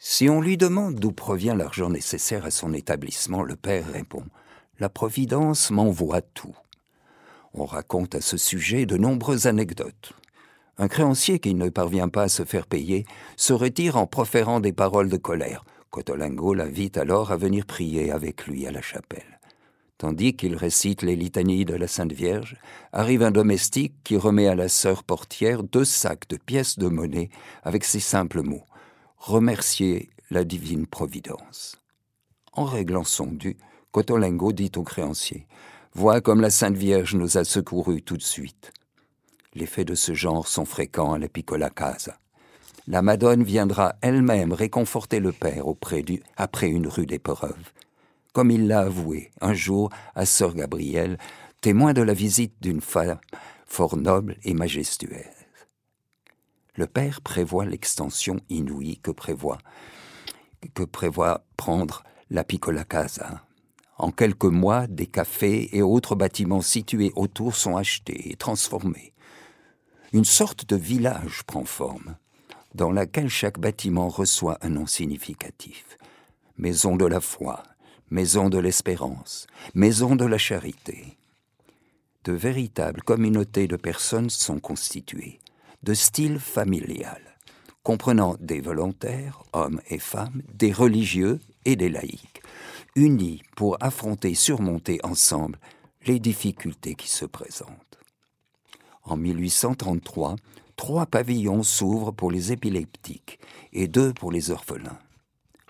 Si 0.00 0.28
on 0.28 0.40
lui 0.40 0.56
demande 0.56 0.96
d'où 0.96 1.12
provient 1.12 1.54
l'argent 1.54 1.88
nécessaire 1.88 2.46
à 2.46 2.50
son 2.50 2.74
établissement, 2.74 3.44
le 3.44 3.54
père 3.54 3.86
répond 3.92 4.24
La 4.80 4.88
Providence 4.88 5.70
m'envoie 5.70 6.20
tout. 6.20 6.56
On 7.54 7.64
raconte 7.64 8.16
à 8.16 8.20
ce 8.20 8.36
sujet 8.36 8.86
de 8.86 8.96
nombreuses 8.96 9.46
anecdotes. 9.46 10.14
Un 10.80 10.88
créancier 10.88 11.40
qui 11.40 11.54
ne 11.54 11.68
parvient 11.68 12.08
pas 12.08 12.22
à 12.22 12.28
se 12.30 12.42
faire 12.42 12.66
payer 12.66 13.04
se 13.36 13.52
retire 13.52 13.98
en 13.98 14.06
proférant 14.06 14.60
des 14.60 14.72
paroles 14.72 15.10
de 15.10 15.18
colère. 15.18 15.62
Cotolingo 15.90 16.54
l'invite 16.54 16.96
alors 16.96 17.32
à 17.32 17.36
venir 17.36 17.66
prier 17.66 18.10
avec 18.10 18.46
lui 18.46 18.66
à 18.66 18.70
la 18.70 18.80
chapelle. 18.80 19.40
Tandis 19.98 20.34
qu'il 20.36 20.56
récite 20.56 21.02
les 21.02 21.16
litanies 21.16 21.66
de 21.66 21.74
la 21.74 21.86
Sainte 21.86 22.14
Vierge, 22.14 22.56
arrive 22.94 23.22
un 23.22 23.30
domestique 23.30 23.92
qui 24.04 24.16
remet 24.16 24.46
à 24.46 24.54
la 24.54 24.70
sœur 24.70 25.04
portière 25.04 25.64
deux 25.64 25.84
sacs 25.84 26.26
de 26.30 26.38
pièces 26.38 26.78
de 26.78 26.88
monnaie 26.88 27.28
avec 27.62 27.84
ces 27.84 28.00
simples 28.00 28.40
mots 28.40 28.64
Remercier 29.18 30.08
la 30.30 30.44
divine 30.44 30.86
providence. 30.86 31.76
En 32.54 32.64
réglant 32.64 33.04
son 33.04 33.26
dû, 33.26 33.58
Cotolingo 33.92 34.52
dit 34.52 34.72
au 34.76 34.82
créancier 34.82 35.46
Vois 35.92 36.22
comme 36.22 36.40
la 36.40 36.48
Sainte 36.48 36.78
Vierge 36.78 37.16
nous 37.16 37.36
a 37.36 37.44
secourus 37.44 38.00
tout 38.00 38.16
de 38.16 38.22
suite. 38.22 38.72
Les 39.54 39.66
faits 39.66 39.88
de 39.88 39.96
ce 39.96 40.14
genre 40.14 40.46
sont 40.46 40.64
fréquents 40.64 41.12
à 41.12 41.18
la 41.18 41.28
Piccola 41.28 41.70
Casa. 41.70 42.16
La 42.86 43.02
Madone 43.02 43.42
viendra 43.42 43.96
elle-même 44.00 44.52
réconforter 44.52 45.18
le 45.18 45.32
Père 45.32 45.64
après 46.36 46.68
une 46.68 46.86
rude 46.86 47.10
épreuve, 47.10 47.72
comme 48.32 48.52
il 48.52 48.68
l'a 48.68 48.82
avoué 48.82 49.32
un 49.40 49.52
jour 49.52 49.90
à 50.14 50.24
Sœur 50.24 50.54
Gabrielle, 50.54 51.18
témoin 51.60 51.94
de 51.94 52.02
la 52.02 52.14
visite 52.14 52.54
d'une 52.60 52.80
femme 52.80 53.18
fort 53.66 53.96
noble 53.96 54.36
et 54.44 54.54
majestueuse. 54.54 55.24
Le 56.76 56.86
Père 56.86 57.20
prévoit 57.20 57.66
l'extension 57.66 58.40
inouïe 58.50 58.98
que 58.98 59.10
prévoit, 59.10 59.58
que 60.74 60.84
prévoit 60.84 61.44
prendre 61.56 62.04
la 62.30 62.44
Piccola 62.44 62.84
Casa. 62.84 63.44
En 63.98 64.12
quelques 64.12 64.44
mois, 64.44 64.86
des 64.86 65.08
cafés 65.08 65.76
et 65.76 65.82
autres 65.82 66.14
bâtiments 66.14 66.62
situés 66.62 67.12
autour 67.16 67.56
sont 67.56 67.76
achetés 67.76 68.30
et 68.30 68.36
transformés 68.36 69.12
une 70.12 70.24
sorte 70.24 70.68
de 70.68 70.76
village 70.76 71.42
prend 71.46 71.64
forme, 71.64 72.16
dans 72.74 72.90
laquelle 72.90 73.28
chaque 73.28 73.60
bâtiment 73.60 74.08
reçoit 74.08 74.58
un 74.60 74.70
nom 74.70 74.86
significatif. 74.86 75.96
Maison 76.58 76.96
de 76.96 77.06
la 77.06 77.20
foi, 77.20 77.62
maison 78.10 78.48
de 78.48 78.58
l'espérance, 78.58 79.46
maison 79.74 80.16
de 80.16 80.24
la 80.24 80.38
charité. 80.38 81.16
De 82.24 82.32
véritables 82.32 83.02
communautés 83.02 83.68
de 83.68 83.76
personnes 83.76 84.30
sont 84.30 84.58
constituées, 84.58 85.38
de 85.84 85.94
style 85.94 86.40
familial, 86.40 87.22
comprenant 87.84 88.36
des 88.40 88.60
volontaires, 88.60 89.44
hommes 89.52 89.80
et 89.88 89.98
femmes, 89.98 90.42
des 90.52 90.72
religieux 90.72 91.38
et 91.64 91.76
des 91.76 91.88
laïcs, 91.88 92.42
unis 92.96 93.42
pour 93.56 93.76
affronter 93.80 94.32
et 94.32 94.34
surmonter 94.34 94.98
ensemble 95.04 95.58
les 96.06 96.18
difficultés 96.18 96.96
qui 96.96 97.08
se 97.08 97.24
présentent. 97.24 97.99
En 99.04 99.16
1833, 99.16 100.36
trois 100.76 101.06
pavillons 101.06 101.62
s'ouvrent 101.62 102.12
pour 102.12 102.30
les 102.30 102.52
épileptiques 102.52 103.38
et 103.72 103.88
deux 103.88 104.12
pour 104.12 104.32
les 104.32 104.50
orphelins. 104.50 104.98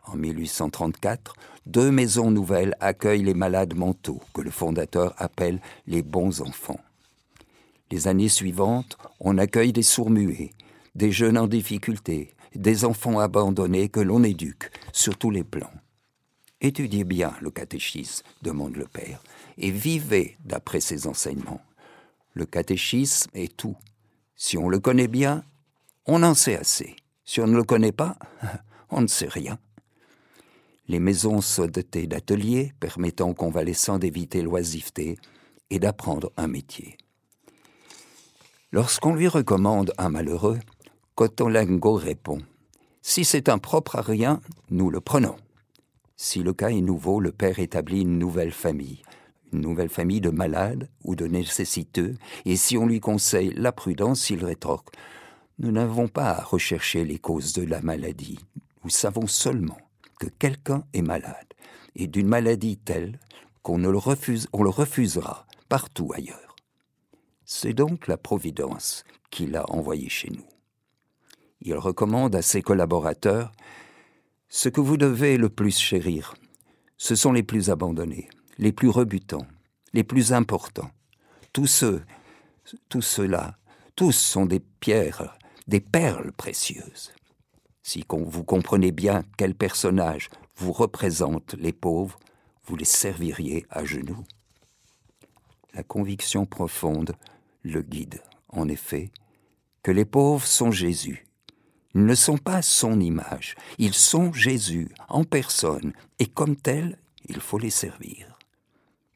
En 0.06 0.16
1834, 0.16 1.34
deux 1.66 1.90
maisons 1.90 2.30
nouvelles 2.30 2.74
accueillent 2.80 3.22
les 3.22 3.34
malades 3.34 3.74
mentaux, 3.74 4.20
que 4.34 4.40
le 4.40 4.50
fondateur 4.50 5.14
appelle 5.18 5.60
les 5.86 6.02
bons 6.02 6.40
enfants. 6.40 6.80
Les 7.90 8.08
années 8.08 8.28
suivantes, 8.28 8.96
on 9.20 9.38
accueille 9.38 9.72
des 9.72 9.82
sourds-muets, 9.82 10.52
des 10.94 11.12
jeunes 11.12 11.38
en 11.38 11.46
difficulté, 11.46 12.34
des 12.54 12.84
enfants 12.84 13.18
abandonnés 13.18 13.88
que 13.88 14.00
l'on 14.00 14.24
éduque 14.24 14.70
sur 14.92 15.16
tous 15.16 15.30
les 15.30 15.44
plans. 15.44 15.72
Étudiez 16.60 17.04
bien 17.04 17.32
le 17.40 17.50
catéchisme, 17.50 18.24
demande 18.42 18.76
le 18.76 18.86
père, 18.86 19.22
et 19.56 19.70
vivez 19.70 20.36
d'après 20.44 20.80
ses 20.80 21.06
enseignements. 21.06 21.62
Le 22.34 22.46
catéchisme 22.46 23.30
est 23.34 23.56
tout. 23.56 23.76
Si 24.36 24.56
on 24.56 24.68
le 24.68 24.78
connaît 24.78 25.08
bien, 25.08 25.44
on 26.06 26.22
en 26.22 26.34
sait 26.34 26.56
assez. 26.56 26.96
Si 27.24 27.40
on 27.40 27.46
ne 27.46 27.56
le 27.56 27.64
connaît 27.64 27.92
pas, 27.92 28.16
on 28.90 29.02
ne 29.02 29.06
sait 29.06 29.28
rien. 29.28 29.58
Les 30.88 30.98
maisons 30.98 31.40
sont 31.40 31.66
dotées 31.66 32.06
d'ateliers 32.06 32.72
permettant 32.80 33.30
aux 33.30 33.34
convalescents 33.34 33.98
d'éviter 33.98 34.42
l'oisiveté 34.42 35.18
et 35.70 35.78
d'apprendre 35.78 36.32
un 36.36 36.48
métier. 36.48 36.98
Lorsqu'on 38.72 39.14
lui 39.14 39.28
recommande 39.28 39.92
un 39.98 40.08
malheureux, 40.08 40.58
Cotolengo 41.14 41.94
répond 41.94 42.38
Si 43.02 43.24
c'est 43.24 43.48
un 43.48 43.58
propre 43.58 43.96
à 43.96 44.02
rien, 44.02 44.40
nous 44.70 44.90
le 44.90 45.00
prenons. 45.00 45.36
Si 46.16 46.42
le 46.42 46.52
cas 46.52 46.70
est 46.70 46.80
nouveau, 46.80 47.20
le 47.20 47.32
père 47.32 47.58
établit 47.58 48.02
une 48.02 48.18
nouvelle 48.18 48.52
famille, 48.52 49.02
nouvelle 49.52 49.88
famille 49.88 50.20
de 50.20 50.30
malades 50.30 50.88
ou 51.04 51.16
de 51.16 51.26
nécessiteux, 51.26 52.16
et 52.44 52.56
si 52.56 52.76
on 52.76 52.86
lui 52.86 53.00
conseille 53.00 53.52
la 53.56 53.72
prudence, 53.72 54.30
il 54.30 54.44
rétorque 54.44 54.94
Nous 55.58 55.72
n'avons 55.72 56.08
pas 56.08 56.30
à 56.30 56.44
rechercher 56.44 57.04
les 57.04 57.18
causes 57.18 57.52
de 57.52 57.62
la 57.62 57.80
maladie. 57.80 58.38
Nous 58.84 58.90
savons 58.90 59.26
seulement 59.26 59.78
que 60.18 60.28
quelqu'un 60.28 60.84
est 60.92 61.02
malade, 61.02 61.54
et 61.96 62.06
d'une 62.06 62.28
maladie 62.28 62.76
telle 62.76 63.18
qu'on 63.62 63.78
le, 63.78 63.96
refuse, 63.98 64.48
on 64.52 64.62
le 64.62 64.70
refusera 64.70 65.46
partout 65.68 66.12
ailleurs. 66.14 66.56
C'est 67.44 67.72
donc 67.72 68.06
la 68.06 68.16
Providence 68.16 69.04
qui 69.30 69.46
l'a 69.46 69.64
envoyé 69.70 70.08
chez 70.08 70.30
nous. 70.30 70.46
Il 71.62 71.76
recommande 71.76 72.34
à 72.34 72.42
ses 72.42 72.62
collaborateurs 72.62 73.52
Ce 74.48 74.68
que 74.68 74.80
vous 74.80 74.96
devez 74.96 75.36
le 75.36 75.48
plus 75.48 75.78
chérir, 75.78 76.34
ce 76.96 77.14
sont 77.14 77.32
les 77.32 77.42
plus 77.42 77.70
abandonnés, 77.70 78.28
les 78.60 78.72
plus 78.72 78.90
rebutants, 78.90 79.46
les 79.94 80.04
plus 80.04 80.34
importants. 80.34 80.90
Tous 81.54 81.66
ceux, 81.66 82.02
tous 82.90 83.00
ceux-là, 83.00 83.56
tous 83.96 84.12
sont 84.12 84.44
des 84.44 84.60
pierres, 84.60 85.38
des 85.66 85.80
perles 85.80 86.30
précieuses. 86.32 87.12
Si 87.82 88.04
vous 88.10 88.44
comprenez 88.44 88.92
bien 88.92 89.24
quel 89.38 89.54
personnage 89.54 90.28
vous 90.56 90.72
représente 90.72 91.54
les 91.54 91.72
pauvres, 91.72 92.18
vous 92.66 92.76
les 92.76 92.84
serviriez 92.84 93.66
à 93.70 93.86
genoux. 93.86 94.24
La 95.72 95.82
conviction 95.82 96.44
profonde 96.44 97.16
le 97.62 97.80
guide, 97.80 98.22
en 98.50 98.68
effet, 98.68 99.10
que 99.82 99.90
les 99.90 100.04
pauvres 100.04 100.46
sont 100.46 100.70
Jésus. 100.70 101.26
Ils 101.94 102.04
ne 102.04 102.14
sont 102.14 102.38
pas 102.38 102.60
son 102.60 103.00
image, 103.00 103.54
ils 103.78 103.94
sont 103.94 104.34
Jésus 104.34 104.90
en 105.08 105.24
personne, 105.24 105.94
et 106.18 106.26
comme 106.26 106.56
tels, 106.56 106.98
il 107.26 107.40
faut 107.40 107.58
les 107.58 107.70
servir. 107.70 108.29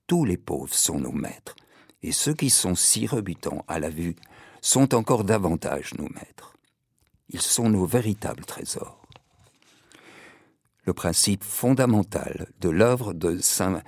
Tous 0.07 0.25
les 0.25 0.37
pauvres 0.37 0.75
sont 0.75 0.99
nos 0.99 1.13
maîtres, 1.13 1.57
et 2.03 2.13
ceux 2.13 2.35
qui 2.35 2.51
sont 2.51 2.75
si 2.75 3.07
rebutants 3.07 3.65
à 3.69 3.79
la 3.79 3.89
vue 3.89 4.17
sont 4.61 4.95
encore 4.95 5.25
davantage 5.25 5.95
nos 5.95 6.09
maîtres. 6.11 6.55
Ils 7.31 7.41
sont 7.41 7.71
nos 7.71 7.87
véritables 7.87 8.45
trésors. 8.45 9.01
Le 10.85 10.93
principe 10.93 11.43
fondamental 11.43 12.49
de 12.61 12.69
l'œuvre 12.69 13.15
de 13.15 13.39
Saint 13.39 13.83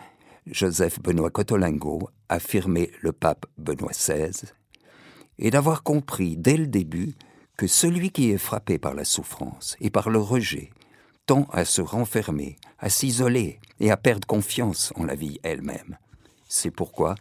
Joseph 0.47 1.01
Benoît 1.01 1.31
Cotolingo, 1.31 2.09
affirmé 2.29 2.91
le 3.03 3.13
pape 3.13 3.47
Benoît 3.59 3.93
XVI, 3.93 4.53
est 5.39 5.51
d'avoir 5.51 5.83
compris 5.83 6.37
dès 6.37 6.57
le 6.57 6.67
début 6.67 7.15
que 7.57 7.67
celui 7.67 8.11
qui 8.11 8.31
est 8.31 8.39
frappé 8.39 8.79
par 8.79 8.95
la 8.95 9.05
souffrance 9.05 9.77
et 9.81 9.91
par 9.91 10.09
le 10.09 10.19
rejet 10.19 10.71
tend 11.27 11.47
à 11.53 11.65
se 11.65 11.83
renfermer, 11.83 12.57
à 12.79 12.89
s'isoler 12.89 13.61
et 13.81 13.91
à 13.91 13.97
perdre 13.97 14.27
confiance 14.27 14.93
en 14.97 15.05
la 15.05 15.15
vie 15.15 15.41
elle-même. 15.43 15.99
C'est 16.49 16.71
pourquoi 16.71 17.15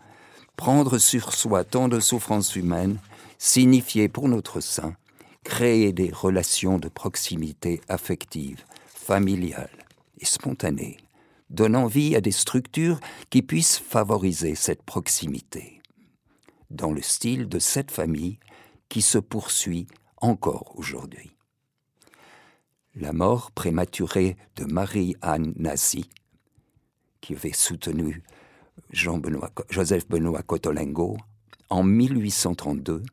prendre 0.56 0.98
sur 0.98 1.34
soi 1.34 1.64
tant 1.64 1.88
de 1.88 2.00
souffrances 2.00 2.56
humaines 2.56 2.98
signifiait 3.38 4.08
pour 4.08 4.28
notre 4.28 4.60
saint 4.62 4.96
créer 5.44 5.94
des 5.94 6.12
relations 6.12 6.80
de 6.80 6.90
proximité 6.90 7.82
affective, 7.88 8.64
familiale 8.88 9.86
et 10.20 10.26
spontanée 10.26 10.98
donnant 11.50 11.88
vie 11.88 12.16
à 12.16 12.22
des 12.22 12.32
structures 12.32 13.00
qui 13.30 13.42
puissent 13.42 13.78
favoriser 13.80 14.56
cette 14.56 14.84
proximité, 14.84 15.82
dans 16.70 16.92
le 16.92 17.02
style 17.02 17.48
de 17.48 17.60
cette 17.60 17.92
famille 17.92 18.40
qui 18.90 19.02
se 19.02 19.18
poursuit 19.18 19.88
encore 20.18 20.74
aujourd'hui. 20.76 21.32
La 22.96 23.14
mort 23.14 23.52
prématurée 23.52 24.38
de 24.56 24.66
Marie-Anne 24.66 25.54
Nazi, 25.58 26.10
qui 27.22 27.34
avait 27.34 27.54
soutenu 27.54 28.24
Joseph 28.92 30.08
Benoît 30.08 30.44
Cotolengo 30.44 31.18
en 31.70 31.84
1832, 31.84 33.04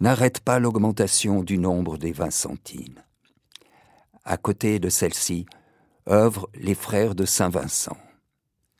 n'arrête 0.00 0.40
pas 0.40 0.58
l'augmentation 0.58 1.42
du 1.42 1.58
nombre 1.58 1.98
des 1.98 2.12
Vincentines. 2.12 3.02
À 4.24 4.36
côté 4.36 4.78
de 4.78 4.88
celle-ci, 4.88 5.46
œuvrent 6.08 6.48
les 6.54 6.74
frères 6.74 7.14
de 7.14 7.24
Saint-Vincent. 7.24 7.96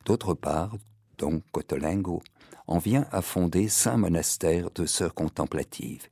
D'autre 0.05 0.33
part, 0.33 0.77
donc 1.17 1.43
Cotolengo 1.51 2.21
en 2.67 2.77
vient 2.77 3.07
à 3.11 3.21
fonder 3.21 3.67
cinq 3.67 3.97
monastères 3.97 4.71
de 4.71 4.85
sœurs 4.85 5.13
contemplatives 5.13 6.07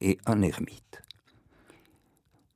et 0.00 0.18
un 0.26 0.42
ermite. 0.42 1.02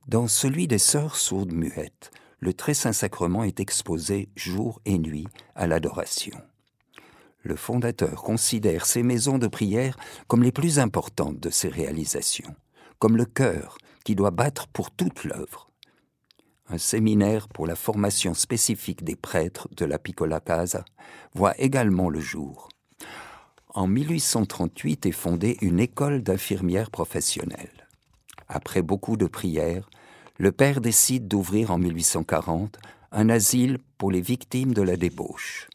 Dans 0.08 0.28
celui 0.28 0.66
des 0.66 0.78
sœurs 0.78 1.16
sourdes 1.16 1.52
muettes, 1.52 2.10
le 2.40 2.54
très 2.54 2.74
saint 2.74 2.92
sacrement 2.92 3.44
est 3.44 3.60
exposé 3.60 4.28
jour 4.36 4.80
et 4.84 4.98
nuit 4.98 5.26
à 5.54 5.66
l'adoration. 5.66 6.36
Le 7.46 7.54
fondateur 7.56 8.22
considère 8.22 8.86
ces 8.86 9.04
maisons 9.04 9.38
de 9.38 9.46
prière 9.46 9.96
comme 10.26 10.42
les 10.42 10.52
plus 10.52 10.80
importantes 10.80 11.38
de 11.38 11.50
ses 11.50 11.68
réalisations, 11.68 12.54
comme 12.98 13.16
le 13.16 13.24
cœur 13.24 13.78
qui 14.04 14.16
doit 14.16 14.32
battre 14.32 14.66
pour 14.66 14.90
toute 14.90 15.24
l'œuvre 15.24 15.66
un 16.68 16.78
séminaire 16.78 17.48
pour 17.48 17.66
la 17.66 17.76
formation 17.76 18.34
spécifique 18.34 19.04
des 19.04 19.16
prêtres 19.16 19.68
de 19.76 19.84
la 19.84 19.98
Piccola 19.98 20.40
Casa, 20.40 20.84
voit 21.34 21.58
également 21.60 22.10
le 22.10 22.20
jour. 22.20 22.68
En 23.68 23.86
1838 23.86 25.06
est 25.06 25.12
fondée 25.12 25.58
une 25.60 25.80
école 25.80 26.22
d'infirmières 26.22 26.90
professionnelles. 26.90 27.86
Après 28.48 28.82
beaucoup 28.82 29.16
de 29.16 29.26
prières, 29.26 29.88
le 30.38 30.52
père 30.52 30.80
décide 30.80 31.28
d'ouvrir 31.28 31.70
en 31.70 31.78
1840 31.78 32.78
un 33.12 33.28
asile 33.28 33.78
pour 33.98 34.10
les 34.10 34.20
victimes 34.20 34.74
de 34.74 34.82
la 34.82 34.96
débauche. 34.96 35.68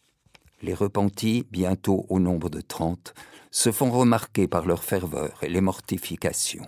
Les 0.62 0.74
repentis, 0.74 1.45
bientôt 1.52 2.06
au 2.10 2.19
nombre 2.19 2.50
de 2.50 2.62
trente, 2.62 3.13
se 3.52 3.71
font 3.71 3.91
remarquer 3.91 4.47
par 4.47 4.65
leur 4.65 4.84
ferveur 4.84 5.38
et 5.41 5.50
les 5.50 5.62
mortifications. 5.62 6.67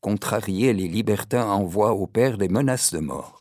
Contrarié, 0.00 0.72
les 0.72 0.88
libertins 0.88 1.48
envoient 1.48 1.92
au 1.92 2.06
père 2.06 2.36
des 2.36 2.48
menaces 2.48 2.92
de 2.92 2.98
mort. 2.98 3.40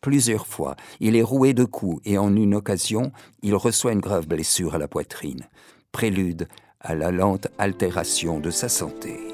Plusieurs 0.00 0.46
fois, 0.46 0.76
il 1.00 1.16
est 1.16 1.22
roué 1.22 1.54
de 1.54 1.64
coups 1.64 2.00
et 2.04 2.18
en 2.18 2.34
une 2.36 2.54
occasion, 2.54 3.10
il 3.42 3.56
reçoit 3.56 3.92
une 3.92 4.00
grave 4.00 4.28
blessure 4.28 4.76
à 4.76 4.78
la 4.78 4.86
poitrine, 4.86 5.48
prélude 5.90 6.46
à 6.80 6.94
la 6.94 7.10
lente 7.10 7.48
altération 7.58 8.38
de 8.38 8.50
sa 8.50 8.68
santé. 8.68 9.27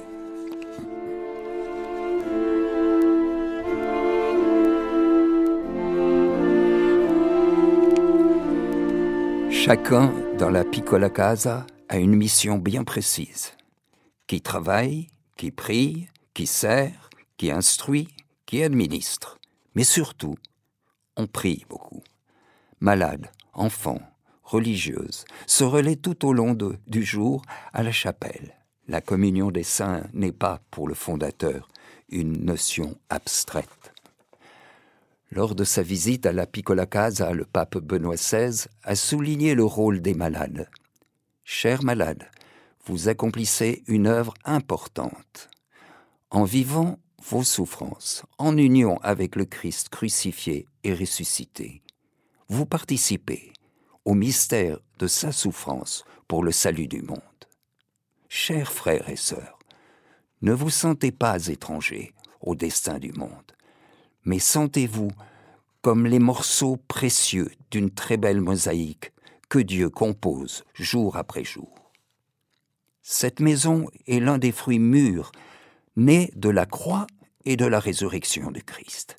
Chacun 9.67 10.13
dans 10.37 10.51
la 10.51 10.63
Piccola 10.63 11.09
Casa 11.09 11.65
a 11.89 11.97
une 11.97 12.17
mission 12.17 12.59
bien 12.59 12.85
précise. 12.85 13.53
Qui 14.27 14.43
travaille, 14.43 15.07
qui 15.39 15.53
prie, 15.53 16.07
qui 16.35 16.47
sert, 16.47 17.09
qui 17.39 17.51
instruit, 17.51 18.09
qui 18.45 18.63
administre. 18.63 19.39
Mais 19.75 19.85
surtout, 19.85 20.35
on 21.17 21.27
prie 21.27 21.65
beaucoup. 21.71 22.03
Malades, 22.81 23.31
enfants, 23.55 24.03
religieuses, 24.43 25.25
se 25.47 25.65
relaient 25.65 25.97
tout 25.97 26.27
au 26.27 26.35
long 26.35 26.55
du 26.87 27.03
jour 27.03 27.41
à 27.73 27.83
la 27.83 27.93
chapelle. 27.93 28.59
La 28.87 29.01
communion 29.01 29.51
des 29.51 29.63
saints 29.63 30.03
n'est 30.13 30.31
pas, 30.31 30.61
pour 30.71 30.89
le 30.89 30.95
fondateur, 30.95 31.71
une 32.11 32.45
notion 32.45 32.99
abstraite. 33.09 33.94
Lors 35.31 35.55
de 35.55 35.65
sa 35.65 35.83
visite 35.83 36.27
à 36.27 36.33
la 36.33 36.47
Piccola 36.47 36.87
Casa, 36.87 37.33
le 37.33 37.45
pape 37.45 37.79
Benoît 37.79 38.17
XVI 38.17 38.67
a 38.83 38.95
souligné 38.95 39.55
le 39.55 39.65
rôle 39.65 40.01
des 40.01 40.15
malades. 40.15 40.69
Chers 41.45 41.83
malades, 41.83 42.31
vous 42.87 43.09
accomplissez 43.09 43.83
une 43.87 44.07
œuvre 44.07 44.35
importante 44.45 45.49
en 46.31 46.45
vivant 46.45 46.99
vos 47.23 47.43
souffrances 47.43 48.25
en 48.39 48.57
union 48.57 48.99
avec 49.03 49.37
le 49.37 49.45
Christ 49.45 49.89
crucifié 49.89 50.67
et 50.85 50.95
ressuscité. 50.95 51.83
Vous 52.49 52.67
participez 52.67 53.53
au 54.05 54.15
mystère 54.15 54.79
de 54.99 55.07
sa 55.07 55.33
souffrance 55.33 56.05
pour 56.29 56.45
le 56.45 56.53
salut 56.53 56.89
du 56.89 57.03
monde. 57.03 57.21
Chers 58.29 58.73
frères 58.73 59.09
et 59.09 59.17
sœurs, 59.17 59.59
ne 60.43 60.53
vous 60.53 60.71
sentez 60.71 61.13
pas 61.13 61.47
étrangers 61.47 62.13
au 62.43 62.55
destin 62.55 62.99
du 62.99 63.13
monde, 63.13 63.53
mais 64.25 64.39
sentez-vous 64.39 65.11
comme 65.83 66.07
les 66.07 66.19
morceaux 66.19 66.79
précieux 66.89 67.51
d'une 67.71 67.91
très 67.91 68.17
belle 68.17 68.41
mosaïque 68.41 69.13
que 69.49 69.59
Dieu 69.59 69.91
compose 69.91 70.65
jour 70.75 71.17
après 71.17 71.45
jour. 71.45 71.93
Cette 73.03 73.41
maison 73.41 73.89
est 74.07 74.21
l'un 74.21 74.39
des 74.39 74.53
fruits 74.53 74.79
mûrs 74.79 75.31
née 75.97 76.33
de 76.37 76.49
la 76.49 76.65
croix 76.65 77.07
et 77.45 77.57
de 77.57 77.67
la 77.67 77.79
résurrection 77.79 78.51
de 78.51 78.61
Christ. 78.61 79.17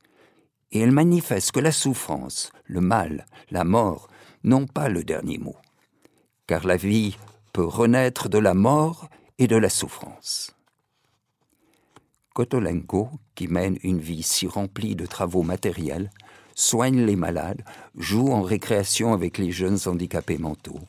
Et 0.72 0.80
elle 0.80 0.92
manifeste 0.92 1.52
que 1.52 1.60
la 1.60 1.72
souffrance, 1.72 2.52
le 2.66 2.82
mal, 2.82 3.28
la 3.52 3.64
mort 3.64 4.08
n'ont 4.44 4.66
pas 4.66 4.90
le 4.90 5.04
dernier 5.04 5.38
mot, 5.38 5.56
car 6.48 6.66
la 6.66 6.78
vie 6.78 7.18
peut 7.54 7.64
renaître 7.64 8.28
de 8.28 8.40
la 8.40 8.54
mort 8.54 9.08
et 9.38 9.48
de 9.48 9.56
la 9.56 9.70
souffrance. 9.70 10.55
Kotolenko, 12.36 13.10
qui 13.34 13.48
mène 13.48 13.80
une 13.82 14.00
vie 14.00 14.22
si 14.22 14.46
remplie 14.46 14.96
de 14.96 15.08
travaux 15.08 15.42
matériels, 15.42 16.12
soigne 16.54 17.04
les 17.04 17.16
malades, 17.16 17.64
joue 17.98 18.32
en 18.32 18.44
récréation 18.44 19.14
avec 19.14 19.40
les 19.40 19.52
jeunes 19.52 19.80
handicapés 19.88 20.38
mentaux, 20.38 20.82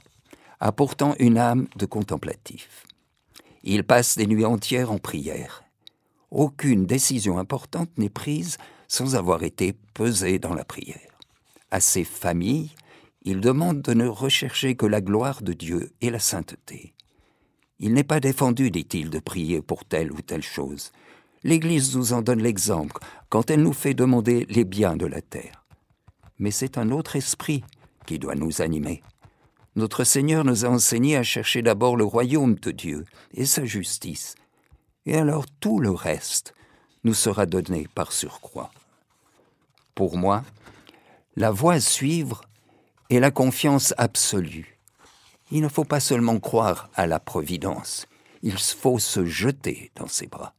a 0.60 0.72
pourtant 0.72 1.14
une 1.18 1.38
âme 1.38 1.68
de 1.76 1.86
contemplatif. 1.86 2.84
Il 3.62 3.84
passe 3.84 4.18
des 4.18 4.26
nuits 4.26 4.44
entières 4.44 4.92
en 4.92 4.98
prière 4.98 5.62
aucune 6.30 6.86
décision 6.86 7.38
importante 7.38 7.96
n'est 7.96 8.10
prise 8.10 8.58
sans 8.88 9.16
avoir 9.16 9.42
été 9.42 9.74
pesée 9.94 10.38
dans 10.38 10.54
la 10.54 10.64
prière. 10.64 11.18
À 11.70 11.80
ses 11.80 12.04
familles, 12.04 12.72
il 13.22 13.40
demande 13.40 13.82
de 13.82 13.94
ne 13.94 14.06
rechercher 14.06 14.76
que 14.76 14.86
la 14.86 15.00
gloire 15.00 15.42
de 15.42 15.52
Dieu 15.52 15.92
et 16.00 16.10
la 16.10 16.18
sainteté. 16.18 16.94
Il 17.78 17.92
n'est 17.92 18.04
pas 18.04 18.20
défendu, 18.20 18.70
dit-il, 18.70 19.10
de 19.10 19.18
prier 19.18 19.60
pour 19.60 19.84
telle 19.84 20.12
ou 20.12 20.20
telle 20.20 20.42
chose. 20.42 20.92
L'Église 21.46 21.94
nous 21.94 22.12
en 22.12 22.22
donne 22.22 22.42
l'exemple 22.42 22.98
quand 23.28 23.52
elle 23.52 23.62
nous 23.62 23.72
fait 23.72 23.94
demander 23.94 24.46
les 24.48 24.64
biens 24.64 24.96
de 24.96 25.06
la 25.06 25.22
terre. 25.22 25.64
Mais 26.40 26.50
c'est 26.50 26.76
un 26.76 26.90
autre 26.90 27.14
esprit 27.14 27.62
qui 28.04 28.18
doit 28.18 28.34
nous 28.34 28.62
animer. 28.62 29.00
Notre 29.76 30.02
Seigneur 30.02 30.44
nous 30.44 30.64
a 30.64 30.68
enseigné 30.68 31.16
à 31.16 31.22
chercher 31.22 31.62
d'abord 31.62 31.96
le 31.96 32.02
royaume 32.02 32.56
de 32.56 32.72
Dieu 32.72 33.04
et 33.32 33.46
sa 33.46 33.64
justice, 33.64 34.34
et 35.04 35.16
alors 35.16 35.46
tout 35.60 35.78
le 35.78 35.92
reste 35.92 36.52
nous 37.04 37.14
sera 37.14 37.46
donné 37.46 37.86
par 37.94 38.10
surcroît. 38.10 38.72
Pour 39.94 40.16
moi, 40.16 40.42
la 41.36 41.52
voie 41.52 41.74
à 41.74 41.80
suivre 41.80 42.40
est 43.08 43.20
la 43.20 43.30
confiance 43.30 43.94
absolue. 43.98 44.80
Il 45.52 45.62
ne 45.62 45.68
faut 45.68 45.84
pas 45.84 46.00
seulement 46.00 46.40
croire 46.40 46.90
à 46.96 47.06
la 47.06 47.20
Providence, 47.20 48.08
il 48.42 48.58
faut 48.58 48.98
se 48.98 49.24
jeter 49.24 49.92
dans 49.94 50.08
ses 50.08 50.26
bras. 50.26 50.55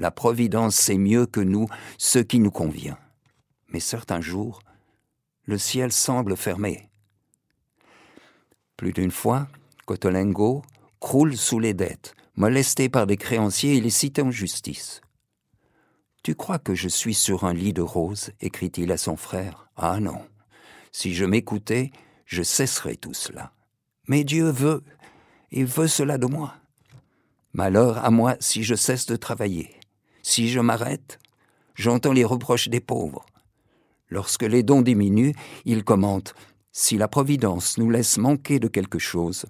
La 0.00 0.10
Providence 0.10 0.74
sait 0.74 0.98
mieux 0.98 1.26
que 1.26 1.40
nous 1.40 1.68
ce 1.96 2.18
qui 2.18 2.40
nous 2.40 2.50
convient. 2.50 2.98
Mais 3.68 3.80
certains 3.80 4.20
jours, 4.20 4.60
le 5.44 5.58
ciel 5.58 5.92
semble 5.92 6.36
fermé 6.36 6.90
plus 8.80 8.94
d'une 8.94 9.10
fois, 9.10 9.46
Cotolengo 9.84 10.62
croule 11.00 11.36
sous 11.36 11.58
les 11.58 11.74
dettes, 11.74 12.14
molesté 12.34 12.88
par 12.88 13.06
des 13.06 13.18
créanciers 13.18 13.90
cité 13.90 14.22
en 14.22 14.30
justice. 14.30 15.02
Tu 16.22 16.34
crois 16.34 16.58
que 16.58 16.74
je 16.74 16.88
suis 16.88 17.12
sur 17.12 17.44
un 17.44 17.52
lit 17.52 17.74
de 17.74 17.82
roses 17.82 18.30
écrit-il 18.40 18.90
à 18.90 18.96
son 18.96 19.16
frère. 19.18 19.68
Ah 19.76 20.00
non. 20.00 20.26
Si 20.92 21.12
je 21.12 21.26
m'écoutais, 21.26 21.90
je 22.24 22.42
cesserais 22.42 22.96
tout 22.96 23.12
cela. 23.12 23.52
Mais 24.08 24.24
Dieu 24.24 24.48
veut, 24.48 24.82
il 25.50 25.66
veut 25.66 25.86
cela 25.86 26.16
de 26.16 26.24
moi. 26.24 26.54
Malheur 27.52 28.02
à 28.02 28.10
moi 28.10 28.36
si 28.40 28.64
je 28.64 28.76
cesse 28.76 29.04
de 29.04 29.16
travailler. 29.16 29.74
Si 30.22 30.48
je 30.48 30.60
m'arrête, 30.60 31.18
j'entends 31.74 32.12
les 32.12 32.24
reproches 32.24 32.68
des 32.68 32.80
pauvres. 32.80 33.24
Lorsque 34.08 34.42
les 34.42 34.62
dons 34.62 34.82
diminuent, 34.82 35.34
il 35.64 35.84
commente 35.84 36.34
si 36.72 36.96
la 36.96 37.08
Providence 37.08 37.78
nous 37.78 37.90
laisse 37.90 38.16
manquer 38.18 38.58
de 38.58 38.68
quelque 38.68 38.98
chose, 38.98 39.46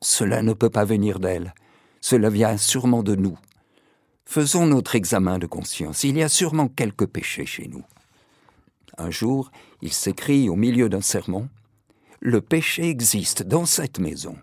cela 0.00 0.42
ne 0.42 0.52
peut 0.52 0.70
pas 0.70 0.84
venir 0.84 1.18
d'elle, 1.18 1.54
cela 2.00 2.30
vient 2.30 2.56
sûrement 2.56 3.02
de 3.02 3.14
nous. 3.14 3.38
Faisons 4.24 4.66
notre 4.66 4.94
examen 4.94 5.38
de 5.38 5.46
conscience, 5.46 6.04
il 6.04 6.16
y 6.16 6.22
a 6.22 6.28
sûrement 6.28 6.68
quelques 6.68 7.06
péchés 7.06 7.46
chez 7.46 7.68
nous. 7.68 7.84
Un 8.96 9.10
jour, 9.10 9.50
il 9.82 9.92
s'écrie 9.92 10.48
au 10.48 10.56
milieu 10.56 10.88
d'un 10.88 11.00
sermon, 11.00 11.48
Le 12.20 12.40
péché 12.40 12.88
existe 12.88 13.44
dans 13.44 13.64
cette 13.64 14.00
maison, 14.00 14.36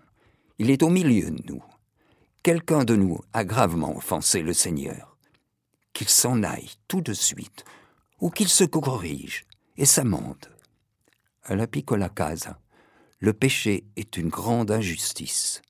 il 0.58 0.70
est 0.70 0.82
au 0.82 0.88
milieu 0.88 1.30
de 1.30 1.42
nous. 1.52 1.62
Quelqu'un 2.42 2.84
de 2.84 2.96
nous 2.96 3.20
a 3.32 3.44
gravement 3.44 3.96
offensé 3.96 4.42
le 4.42 4.54
Seigneur. 4.54 5.15
Qu'il 5.96 6.10
s'en 6.10 6.42
aille 6.42 6.68
tout 6.88 7.00
de 7.00 7.14
suite, 7.14 7.64
ou 8.20 8.28
qu'il 8.28 8.48
se 8.48 8.64
corrige 8.64 9.46
et 9.78 9.86
s'amende 9.86 10.50
à 11.42 11.56
la 11.56 11.66
piccola 11.66 12.10
casa, 12.10 12.60
le 13.18 13.32
péché 13.32 13.86
est 13.96 14.18
une 14.18 14.28
grande 14.28 14.70
injustice, 14.70 15.62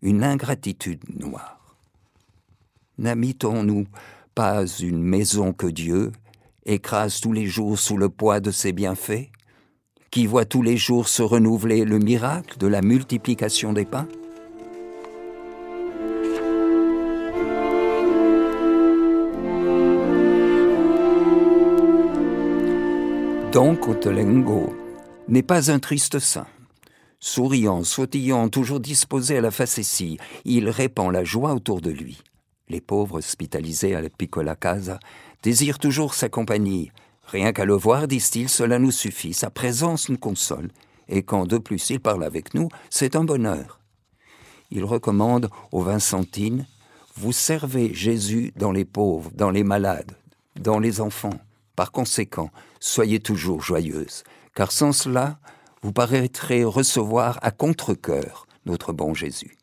une 0.00 0.24
ingratitude 0.24 1.04
noire. 1.20 1.76
N'habitons-nous 2.96 3.86
pas 4.34 4.66
une 4.66 5.02
maison 5.02 5.52
que 5.52 5.66
Dieu 5.66 6.10
écrase 6.64 7.20
tous 7.20 7.34
les 7.34 7.44
jours 7.44 7.78
sous 7.78 7.98
le 7.98 8.08
poids 8.08 8.40
de 8.40 8.52
ses 8.52 8.72
bienfaits, 8.72 9.28
qui 10.10 10.26
voit 10.26 10.46
tous 10.46 10.62
les 10.62 10.78
jours 10.78 11.06
se 11.06 11.20
renouveler 11.22 11.84
le 11.84 11.98
miracle 11.98 12.56
de 12.56 12.66
la 12.66 12.80
multiplication 12.80 13.74
des 13.74 13.84
pains? 13.84 14.08
Donc, 23.56 23.88
Otelengo, 23.88 24.76
n'est 25.28 25.42
pas 25.42 25.70
un 25.70 25.78
triste 25.78 26.18
saint. 26.18 26.46
Souriant, 27.20 27.84
sautillant, 27.84 28.50
toujours 28.50 28.80
disposé 28.80 29.38
à 29.38 29.40
la 29.40 29.50
facétie, 29.50 30.18
il 30.44 30.68
répand 30.68 31.10
la 31.10 31.24
joie 31.24 31.54
autour 31.54 31.80
de 31.80 31.88
lui. 31.88 32.20
Les 32.68 32.82
pauvres 32.82 33.16
hospitalisés 33.16 33.94
à 33.94 34.02
la 34.02 34.10
Piccola 34.10 34.56
Casa 34.56 35.00
désirent 35.42 35.78
toujours 35.78 36.12
sa 36.12 36.28
compagnie. 36.28 36.92
Rien 37.28 37.54
qu'à 37.54 37.64
le 37.64 37.72
voir, 37.72 38.06
disent-ils, 38.06 38.50
cela 38.50 38.78
nous 38.78 38.90
suffit, 38.90 39.32
sa 39.32 39.48
présence 39.48 40.10
nous 40.10 40.18
console, 40.18 40.68
et 41.08 41.22
quand 41.22 41.46
de 41.46 41.56
plus 41.56 41.88
il 41.88 42.00
parle 42.00 42.24
avec 42.24 42.52
nous, 42.52 42.68
c'est 42.90 43.16
un 43.16 43.24
bonheur. 43.24 43.80
Il 44.70 44.84
recommande 44.84 45.48
aux 45.72 45.80
Vincentines 45.80 46.66
Vous 47.16 47.32
servez 47.32 47.94
Jésus 47.94 48.52
dans 48.56 48.72
les 48.72 48.84
pauvres, 48.84 49.30
dans 49.34 49.50
les 49.50 49.64
malades, 49.64 50.12
dans 50.60 50.78
les 50.78 51.00
enfants. 51.00 51.40
Par 51.74 51.92
conséquent, 51.92 52.50
soyez 52.86 53.20
toujours 53.20 53.62
joyeuses 53.62 54.24
car 54.56 54.72
sans 54.72 54.92
cela, 54.92 55.38
vous 55.82 55.92
paraîtrez 55.92 56.64
recevoir 56.64 57.38
à 57.42 57.52
contre-coeur 57.52 58.48
notre 58.64 58.92
bon 58.92 59.14
Jésus. 59.14 59.56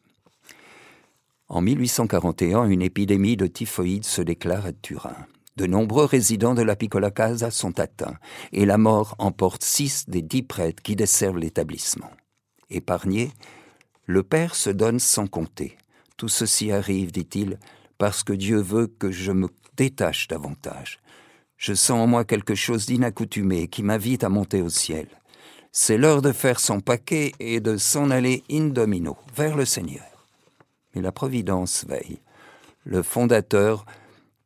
En 1.50 1.62
1841, 1.62 2.66
une 2.70 2.82
épidémie 2.82 3.36
de 3.36 3.48
typhoïde 3.48 4.06
se 4.06 4.22
déclare 4.22 4.66
à 4.68 4.72
Turin. 4.72 5.18
De 5.58 5.66
nombreux 5.66 6.06
résidents 6.06 6.54
de 6.54 6.62
la 6.62 6.76
Piccola 6.76 7.12
Casa 7.12 7.52
sont 7.52 7.80
atteints 7.80 8.18
et 8.54 8.66
la 8.66 8.78
mort 8.78 9.16
emporte 9.18 9.64
six 9.64 10.08
des 10.08 10.22
dix 10.22 10.44
prêtres 10.44 10.82
qui 10.82 10.96
desservent 10.96 11.38
l'établissement. 11.38 12.12
Épargné, 12.70 13.32
le 14.06 14.24
Père 14.24 14.56
se 14.56 14.70
donne 14.70 15.00
sans 15.00 15.28
compter. 15.28 15.78
Tout 16.18 16.30
ceci 16.30 16.72
arrive, 16.72 17.12
dit-il, 17.12 17.60
parce 17.98 18.24
que 18.24 18.34
Dieu 18.34 18.58
veut 18.58 18.88
que 18.88 19.12
je 19.12 19.32
me 19.32 19.50
détache 19.76 20.28
davantage. 20.28 21.00
Je 21.58 21.74
sens 21.74 22.02
en 22.02 22.08
moi 22.08 22.26
quelque 22.26 22.56
chose 22.56 22.86
d'inaccoutumé 22.86 23.68
qui 23.68 23.84
m'invite 23.84 24.24
à 24.24 24.30
monter 24.30 24.62
au 24.62 24.70
ciel. 24.70 25.08
C'est 25.72 25.98
l'heure 25.98 26.22
de 26.22 26.32
faire 26.32 26.60
son 26.60 26.82
paquet 26.82 27.32
et 27.40 27.60
de 27.60 27.78
s'en 27.78 28.12
aller 28.12 28.44
in 28.52 28.68
domino, 28.68 29.18
vers 29.36 29.56
le 29.56 29.66
Seigneur. 29.66 30.28
Mais 30.94 31.02
la 31.02 31.12
Providence 31.12 31.86
veille. 31.88 32.20
Le 32.84 33.02
fondateur 33.02 33.86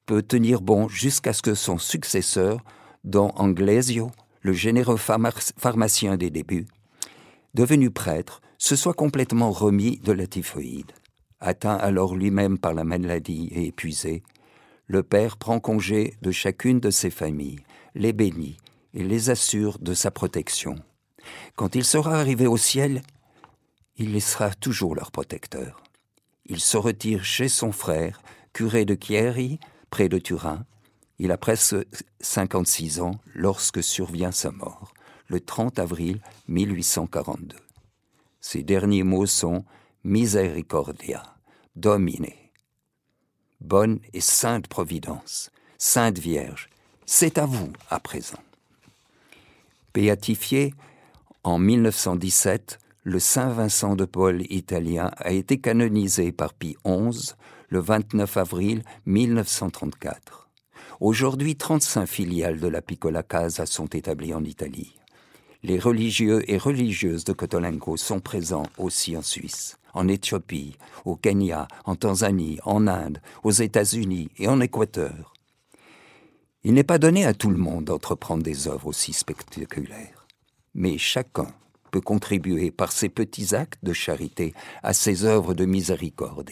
peut 0.06 0.22
tenir 0.22 0.62
bon 0.62 0.88
jusqu'à 0.88 1.34
ce 1.34 1.42
que 1.42 1.54
son 1.54 1.78
successeur, 1.78 2.64
Don 3.04 3.32
Anglesio, 3.36 4.12
le 4.42 4.54
généreux 4.54 4.98
pharmacien 4.98 6.18
des 6.18 6.30
débuts, 6.30 6.68
devenu 7.54 7.90
prêtre, 7.90 8.42
se 8.58 8.76
soit 8.76 8.94
complètement 8.94 9.52
remis 9.52 10.00
de 10.00 10.14
la 10.14 10.28
typhoïde. 10.28 10.92
Atteint 11.40 11.76
alors 11.76 12.16
lui-même 12.16 12.58
par 12.58 12.74
la 12.74 12.84
maladie 12.84 13.50
et 13.52 13.68
épuisé, 13.68 14.24
le 14.88 15.04
Père 15.04 15.38
prend 15.38 15.60
congé 15.60 16.16
de 16.22 16.32
chacune 16.32 16.80
de 16.80 16.90
ses 16.90 17.10
familles, 17.10 17.60
les 17.94 18.14
bénit 18.14 18.58
et 18.94 19.04
les 19.04 19.30
assure 19.30 19.78
de 19.80 19.94
sa 19.94 20.12
protection. 20.12 20.76
Quand 21.56 21.76
il 21.76 21.84
sera 21.84 22.18
arrivé 22.18 22.48
au 22.48 22.58
ciel, 22.58 23.02
il 23.98 24.14
les 24.14 24.22
sera 24.22 24.54
toujours 24.54 24.96
leur 24.96 25.12
protecteur. 25.12 25.84
Il 26.46 26.62
se 26.62 26.78
retire 26.78 27.26
chez 27.26 27.50
son 27.50 27.74
frère, 27.74 28.22
curé 28.54 28.86
de 28.86 28.98
Chieri, 29.00 29.60
près 29.90 30.08
de 30.08 30.18
Turin. 30.18 30.66
Il 31.20 31.32
a 31.32 31.38
presque 31.38 31.76
56 32.22 33.02
ans 33.02 33.20
lorsque 33.36 33.84
survient 33.84 34.32
sa 34.32 34.52
mort, 34.52 34.94
le 35.28 35.42
30 35.42 35.80
avril 35.80 36.22
1842. 36.48 37.58
Ses 38.40 38.64
derniers 38.64 39.04
mots 39.04 39.26
sont 39.26 39.66
Misericordia, 40.06 41.24
Domine 41.76 42.47
bonne 43.62 44.00
et 44.14 44.22
sainte 44.22 44.68
Providence, 44.68 45.52
Sainte 45.78 46.20
Vierge, 46.20 46.70
c'est 47.06 47.38
à 47.38 47.46
vous 47.46 47.72
à 47.90 48.00
présent. 48.00 48.40
Béatifié 49.94 50.74
en 51.44 51.58
1917, 51.58 52.80
le 53.04 53.20
Saint 53.20 53.50
Vincent 53.50 53.96
de 53.96 54.06
Paul 54.06 54.42
italien 54.50 55.12
a 55.18 55.32
été 55.32 55.60
canonisé 55.60 56.32
par 56.32 56.54
Pie 56.54 56.76
XI 56.86 57.36
le 57.70 57.80
29 57.80 58.38
avril 58.38 58.84
1934. 59.06 60.50
Aujourd'hui, 61.00 61.56
35 61.56 62.06
filiales 62.06 62.60
de 62.60 62.68
la 62.68 62.82
Piccola 62.82 63.24
Casa 63.24 63.66
sont 63.66 63.88
établies 63.88 64.34
en 64.34 64.44
Italie. 64.44 64.98
Les 65.64 65.80
religieux 65.80 66.50
et 66.52 66.58
religieuses 66.58 67.24
de 67.24 67.34
Cotolengo 67.34 67.98
sont 67.98 68.20
présents 68.20 68.68
aussi 68.78 69.18
en 69.18 69.22
Suisse 69.22 69.78
en 69.98 70.08
Éthiopie, 70.08 70.78
au 71.06 71.16
Kenya, 71.16 71.68
en 71.86 71.96
Tanzanie, 71.96 72.60
en 72.64 72.88
Inde, 72.88 73.20
aux 73.44 73.52
États-Unis 73.52 74.30
et 74.38 74.48
en 74.48 74.62
Équateur. 74.62 75.34
Il 76.64 76.74
n'est 76.74 76.84
pas 76.84 77.00
donné 77.00 77.26
à 77.26 77.34
tout 77.34 77.50
le 77.50 77.58
monde 77.58 77.86
d'entreprendre 77.86 78.44
des 78.44 78.68
œuvres 78.68 78.88
aussi 78.88 79.12
spectaculaires, 79.12 80.28
mais 80.76 80.98
chacun 80.98 81.48
peut 81.92 82.02
contribuer 82.02 82.70
par 82.70 82.92
ses 82.92 83.10
petits 83.10 83.56
actes 83.56 83.84
de 83.84 83.94
charité 83.94 84.54
à 84.84 84.94
ses 84.94 85.26
œuvres 85.26 85.56
de 85.56 85.66
miséricorde, 85.66 86.52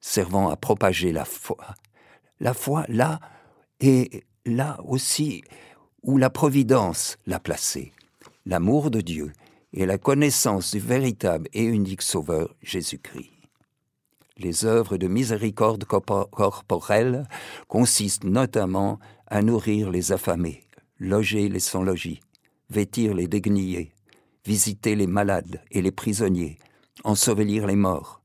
servant 0.00 0.48
à 0.48 0.56
propager 0.56 1.12
la 1.12 1.24
foi. 1.26 1.74
La 2.40 2.54
foi 2.54 2.84
là 2.88 3.20
et 3.80 4.24
là 4.46 4.78
aussi 4.86 5.42
où 6.02 6.16
la 6.16 6.30
Providence 6.30 7.18
l'a 7.26 7.40
placée, 7.40 7.92
l'amour 8.48 8.90
de 8.90 9.02
Dieu 9.02 9.32
et 9.74 9.84
la 9.84 9.98
connaissance 9.98 10.72
du 10.72 10.80
véritable 10.80 11.48
et 11.52 11.64
unique 11.64 12.00
Sauveur 12.00 12.56
Jésus-Christ. 12.62 13.30
Les 14.38 14.64
œuvres 14.64 14.96
de 14.96 15.06
miséricorde 15.06 15.84
corporelle 15.84 17.28
consistent 17.66 18.24
notamment 18.24 18.98
à 19.26 19.42
nourrir 19.42 19.90
les 19.90 20.12
affamés, 20.12 20.62
loger 20.98 21.50
les 21.50 21.60
sans-logis, 21.60 22.20
vêtir 22.70 23.12
les 23.12 23.28
déguenillés, 23.28 23.92
visiter 24.46 24.96
les 24.96 25.06
malades 25.06 25.60
et 25.70 25.82
les 25.82 25.92
prisonniers, 25.92 26.56
ensevelir 27.04 27.66
les 27.66 27.76
morts. 27.76 28.22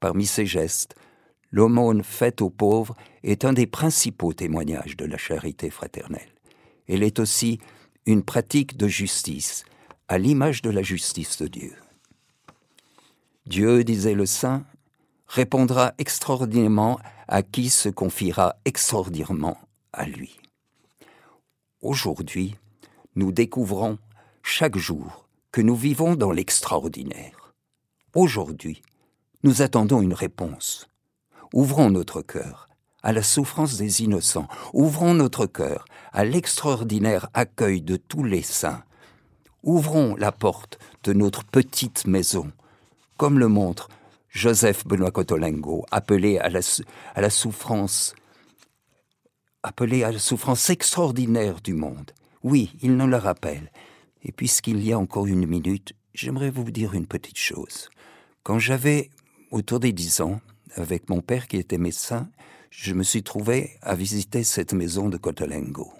Parmi 0.00 0.26
ces 0.26 0.44
gestes, 0.44 0.96
l'aumône 1.50 2.02
faite 2.02 2.42
aux 2.42 2.50
pauvres 2.50 2.94
est 3.22 3.46
un 3.46 3.54
des 3.54 3.66
principaux 3.66 4.34
témoignages 4.34 4.98
de 4.98 5.06
la 5.06 5.16
charité 5.16 5.70
fraternelle. 5.70 6.34
Elle 6.88 7.02
est 7.02 7.18
aussi 7.20 7.58
une 8.06 8.22
pratique 8.22 8.76
de 8.76 8.86
justice, 8.86 9.64
à 10.08 10.18
l'image 10.18 10.62
de 10.62 10.70
la 10.70 10.82
justice 10.82 11.38
de 11.38 11.48
Dieu. 11.48 11.74
Dieu, 13.46 13.82
disait 13.82 14.14
le 14.14 14.26
saint, 14.26 14.64
répondra 15.26 15.92
extraordinairement 15.98 17.00
à 17.26 17.42
qui 17.42 17.68
se 17.68 17.88
confiera 17.88 18.56
extraordinairement 18.64 19.58
à 19.92 20.06
lui. 20.06 20.38
Aujourd'hui, 21.82 22.56
nous 23.16 23.32
découvrons 23.32 23.98
chaque 24.42 24.76
jour 24.76 25.26
que 25.50 25.60
nous 25.60 25.74
vivons 25.74 26.14
dans 26.14 26.30
l'extraordinaire. 26.30 27.54
Aujourd'hui, 28.14 28.82
nous 29.42 29.62
attendons 29.62 30.00
une 30.00 30.14
réponse. 30.14 30.88
Ouvrons 31.52 31.90
notre 31.90 32.22
cœur 32.22 32.68
à 33.02 33.12
la 33.12 33.22
souffrance 33.22 33.76
des 33.76 34.02
innocents, 34.02 34.48
ouvrons 34.72 35.14
notre 35.14 35.46
cœur 35.46 35.84
à 36.12 36.24
l'extraordinaire 36.24 37.28
accueil 37.34 37.82
de 37.82 37.96
tous 37.96 38.24
les 38.24 38.42
saints. 38.42 38.82
Ouvrons 39.62 40.16
la 40.16 40.32
porte 40.32 40.78
de 41.04 41.12
notre 41.12 41.44
petite 41.44 42.06
maison, 42.06 42.50
comme 43.16 43.38
le 43.38 43.48
montre 43.48 43.88
Joseph 44.28 44.86
Benoît 44.86 45.10
Cotolengo, 45.10 45.84
appelé 45.90 46.38
à 46.38 46.48
la, 46.48 46.60
la 47.16 47.30
souffrance 47.30 48.14
appelé 49.66 50.04
à 50.04 50.12
la 50.12 50.20
souffrance 50.20 50.70
extraordinaire 50.70 51.60
du 51.60 51.74
monde. 51.74 52.12
Oui, 52.44 52.70
il 52.82 52.96
nous 52.96 53.08
le 53.08 53.16
rappelle. 53.16 53.72
Et 54.22 54.30
puisqu'il 54.30 54.84
y 54.84 54.92
a 54.92 54.98
encore 54.98 55.26
une 55.26 55.44
minute, 55.44 55.92
j'aimerais 56.14 56.50
vous 56.50 56.70
dire 56.70 56.94
une 56.94 57.08
petite 57.08 57.38
chose. 57.38 57.88
Quand 58.44 58.60
j'avais 58.60 59.10
autour 59.50 59.80
des 59.80 59.92
dix 59.92 60.20
ans, 60.20 60.40
avec 60.76 61.08
mon 61.08 61.20
père 61.20 61.48
qui 61.48 61.56
était 61.56 61.78
médecin, 61.78 62.28
je 62.70 62.92
me 62.92 63.02
suis 63.02 63.22
trouvé 63.22 63.78
à 63.82 63.94
visiter 63.94 64.44
cette 64.44 64.72
maison 64.72 65.08
de 65.08 65.16
Cotolengo. 65.16 65.92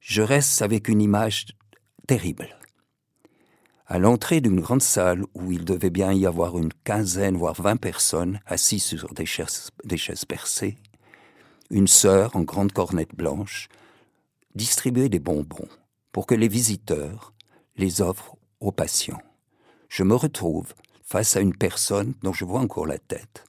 Je 0.00 0.22
reste 0.22 0.62
avec 0.62 0.88
une 0.88 1.00
image 1.00 1.46
terrible. 2.06 2.48
À 3.86 3.98
l'entrée 3.98 4.40
d'une 4.40 4.60
grande 4.60 4.82
salle 4.82 5.24
où 5.34 5.52
il 5.52 5.64
devait 5.64 5.90
bien 5.90 6.12
y 6.12 6.24
avoir 6.24 6.56
une 6.58 6.72
quinzaine, 6.84 7.36
voire 7.36 7.60
vingt 7.60 7.76
personnes 7.76 8.40
assises 8.46 8.84
sur 8.84 9.12
des 9.12 9.26
chaises, 9.26 9.70
des 9.84 9.96
chaises 9.96 10.24
percées, 10.24 10.78
une 11.70 11.88
sœur 11.88 12.34
en 12.36 12.42
grande 12.42 12.72
cornette 12.72 13.14
blanche 13.14 13.68
distribuait 14.54 15.08
des 15.08 15.18
bonbons 15.18 15.68
pour 16.12 16.26
que 16.26 16.34
les 16.34 16.48
visiteurs 16.48 17.32
les 17.76 18.00
offrent 18.00 18.36
aux 18.60 18.72
patients. 18.72 19.22
Je 19.88 20.02
me 20.02 20.14
retrouve 20.14 20.72
face 21.02 21.36
à 21.36 21.40
une 21.40 21.56
personne 21.56 22.14
dont 22.22 22.32
je 22.32 22.44
vois 22.44 22.60
encore 22.60 22.86
la 22.86 22.98
tête, 22.98 23.44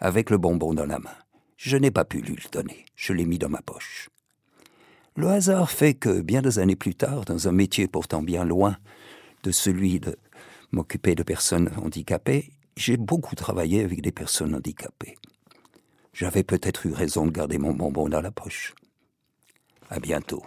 avec 0.00 0.30
le 0.30 0.38
bonbon 0.38 0.72
dans 0.72 0.86
la 0.86 0.98
main. 0.98 1.21
Je 1.64 1.76
n'ai 1.76 1.92
pas 1.92 2.04
pu 2.04 2.20
lui 2.20 2.34
le 2.34 2.50
donner, 2.50 2.86
je 2.96 3.12
l'ai 3.12 3.24
mis 3.24 3.38
dans 3.38 3.48
ma 3.48 3.62
poche. 3.62 4.10
Le 5.14 5.28
hasard 5.28 5.70
fait 5.70 5.94
que, 5.94 6.20
bien 6.20 6.42
des 6.42 6.58
années 6.58 6.74
plus 6.74 6.96
tard, 6.96 7.24
dans 7.24 7.46
un 7.46 7.52
métier 7.52 7.86
pourtant 7.86 8.20
bien 8.20 8.44
loin 8.44 8.76
de 9.44 9.52
celui 9.52 10.00
de 10.00 10.18
m'occuper 10.72 11.14
de 11.14 11.22
personnes 11.22 11.70
handicapées, 11.76 12.50
j'ai 12.76 12.96
beaucoup 12.96 13.36
travaillé 13.36 13.84
avec 13.84 14.02
des 14.02 14.10
personnes 14.10 14.56
handicapées. 14.56 15.14
J'avais 16.12 16.42
peut-être 16.42 16.84
eu 16.84 16.92
raison 16.92 17.26
de 17.26 17.30
garder 17.30 17.58
mon 17.58 17.74
bonbon 17.74 18.08
dans 18.08 18.20
la 18.20 18.32
poche. 18.32 18.74
À 19.88 20.00
bientôt. 20.00 20.42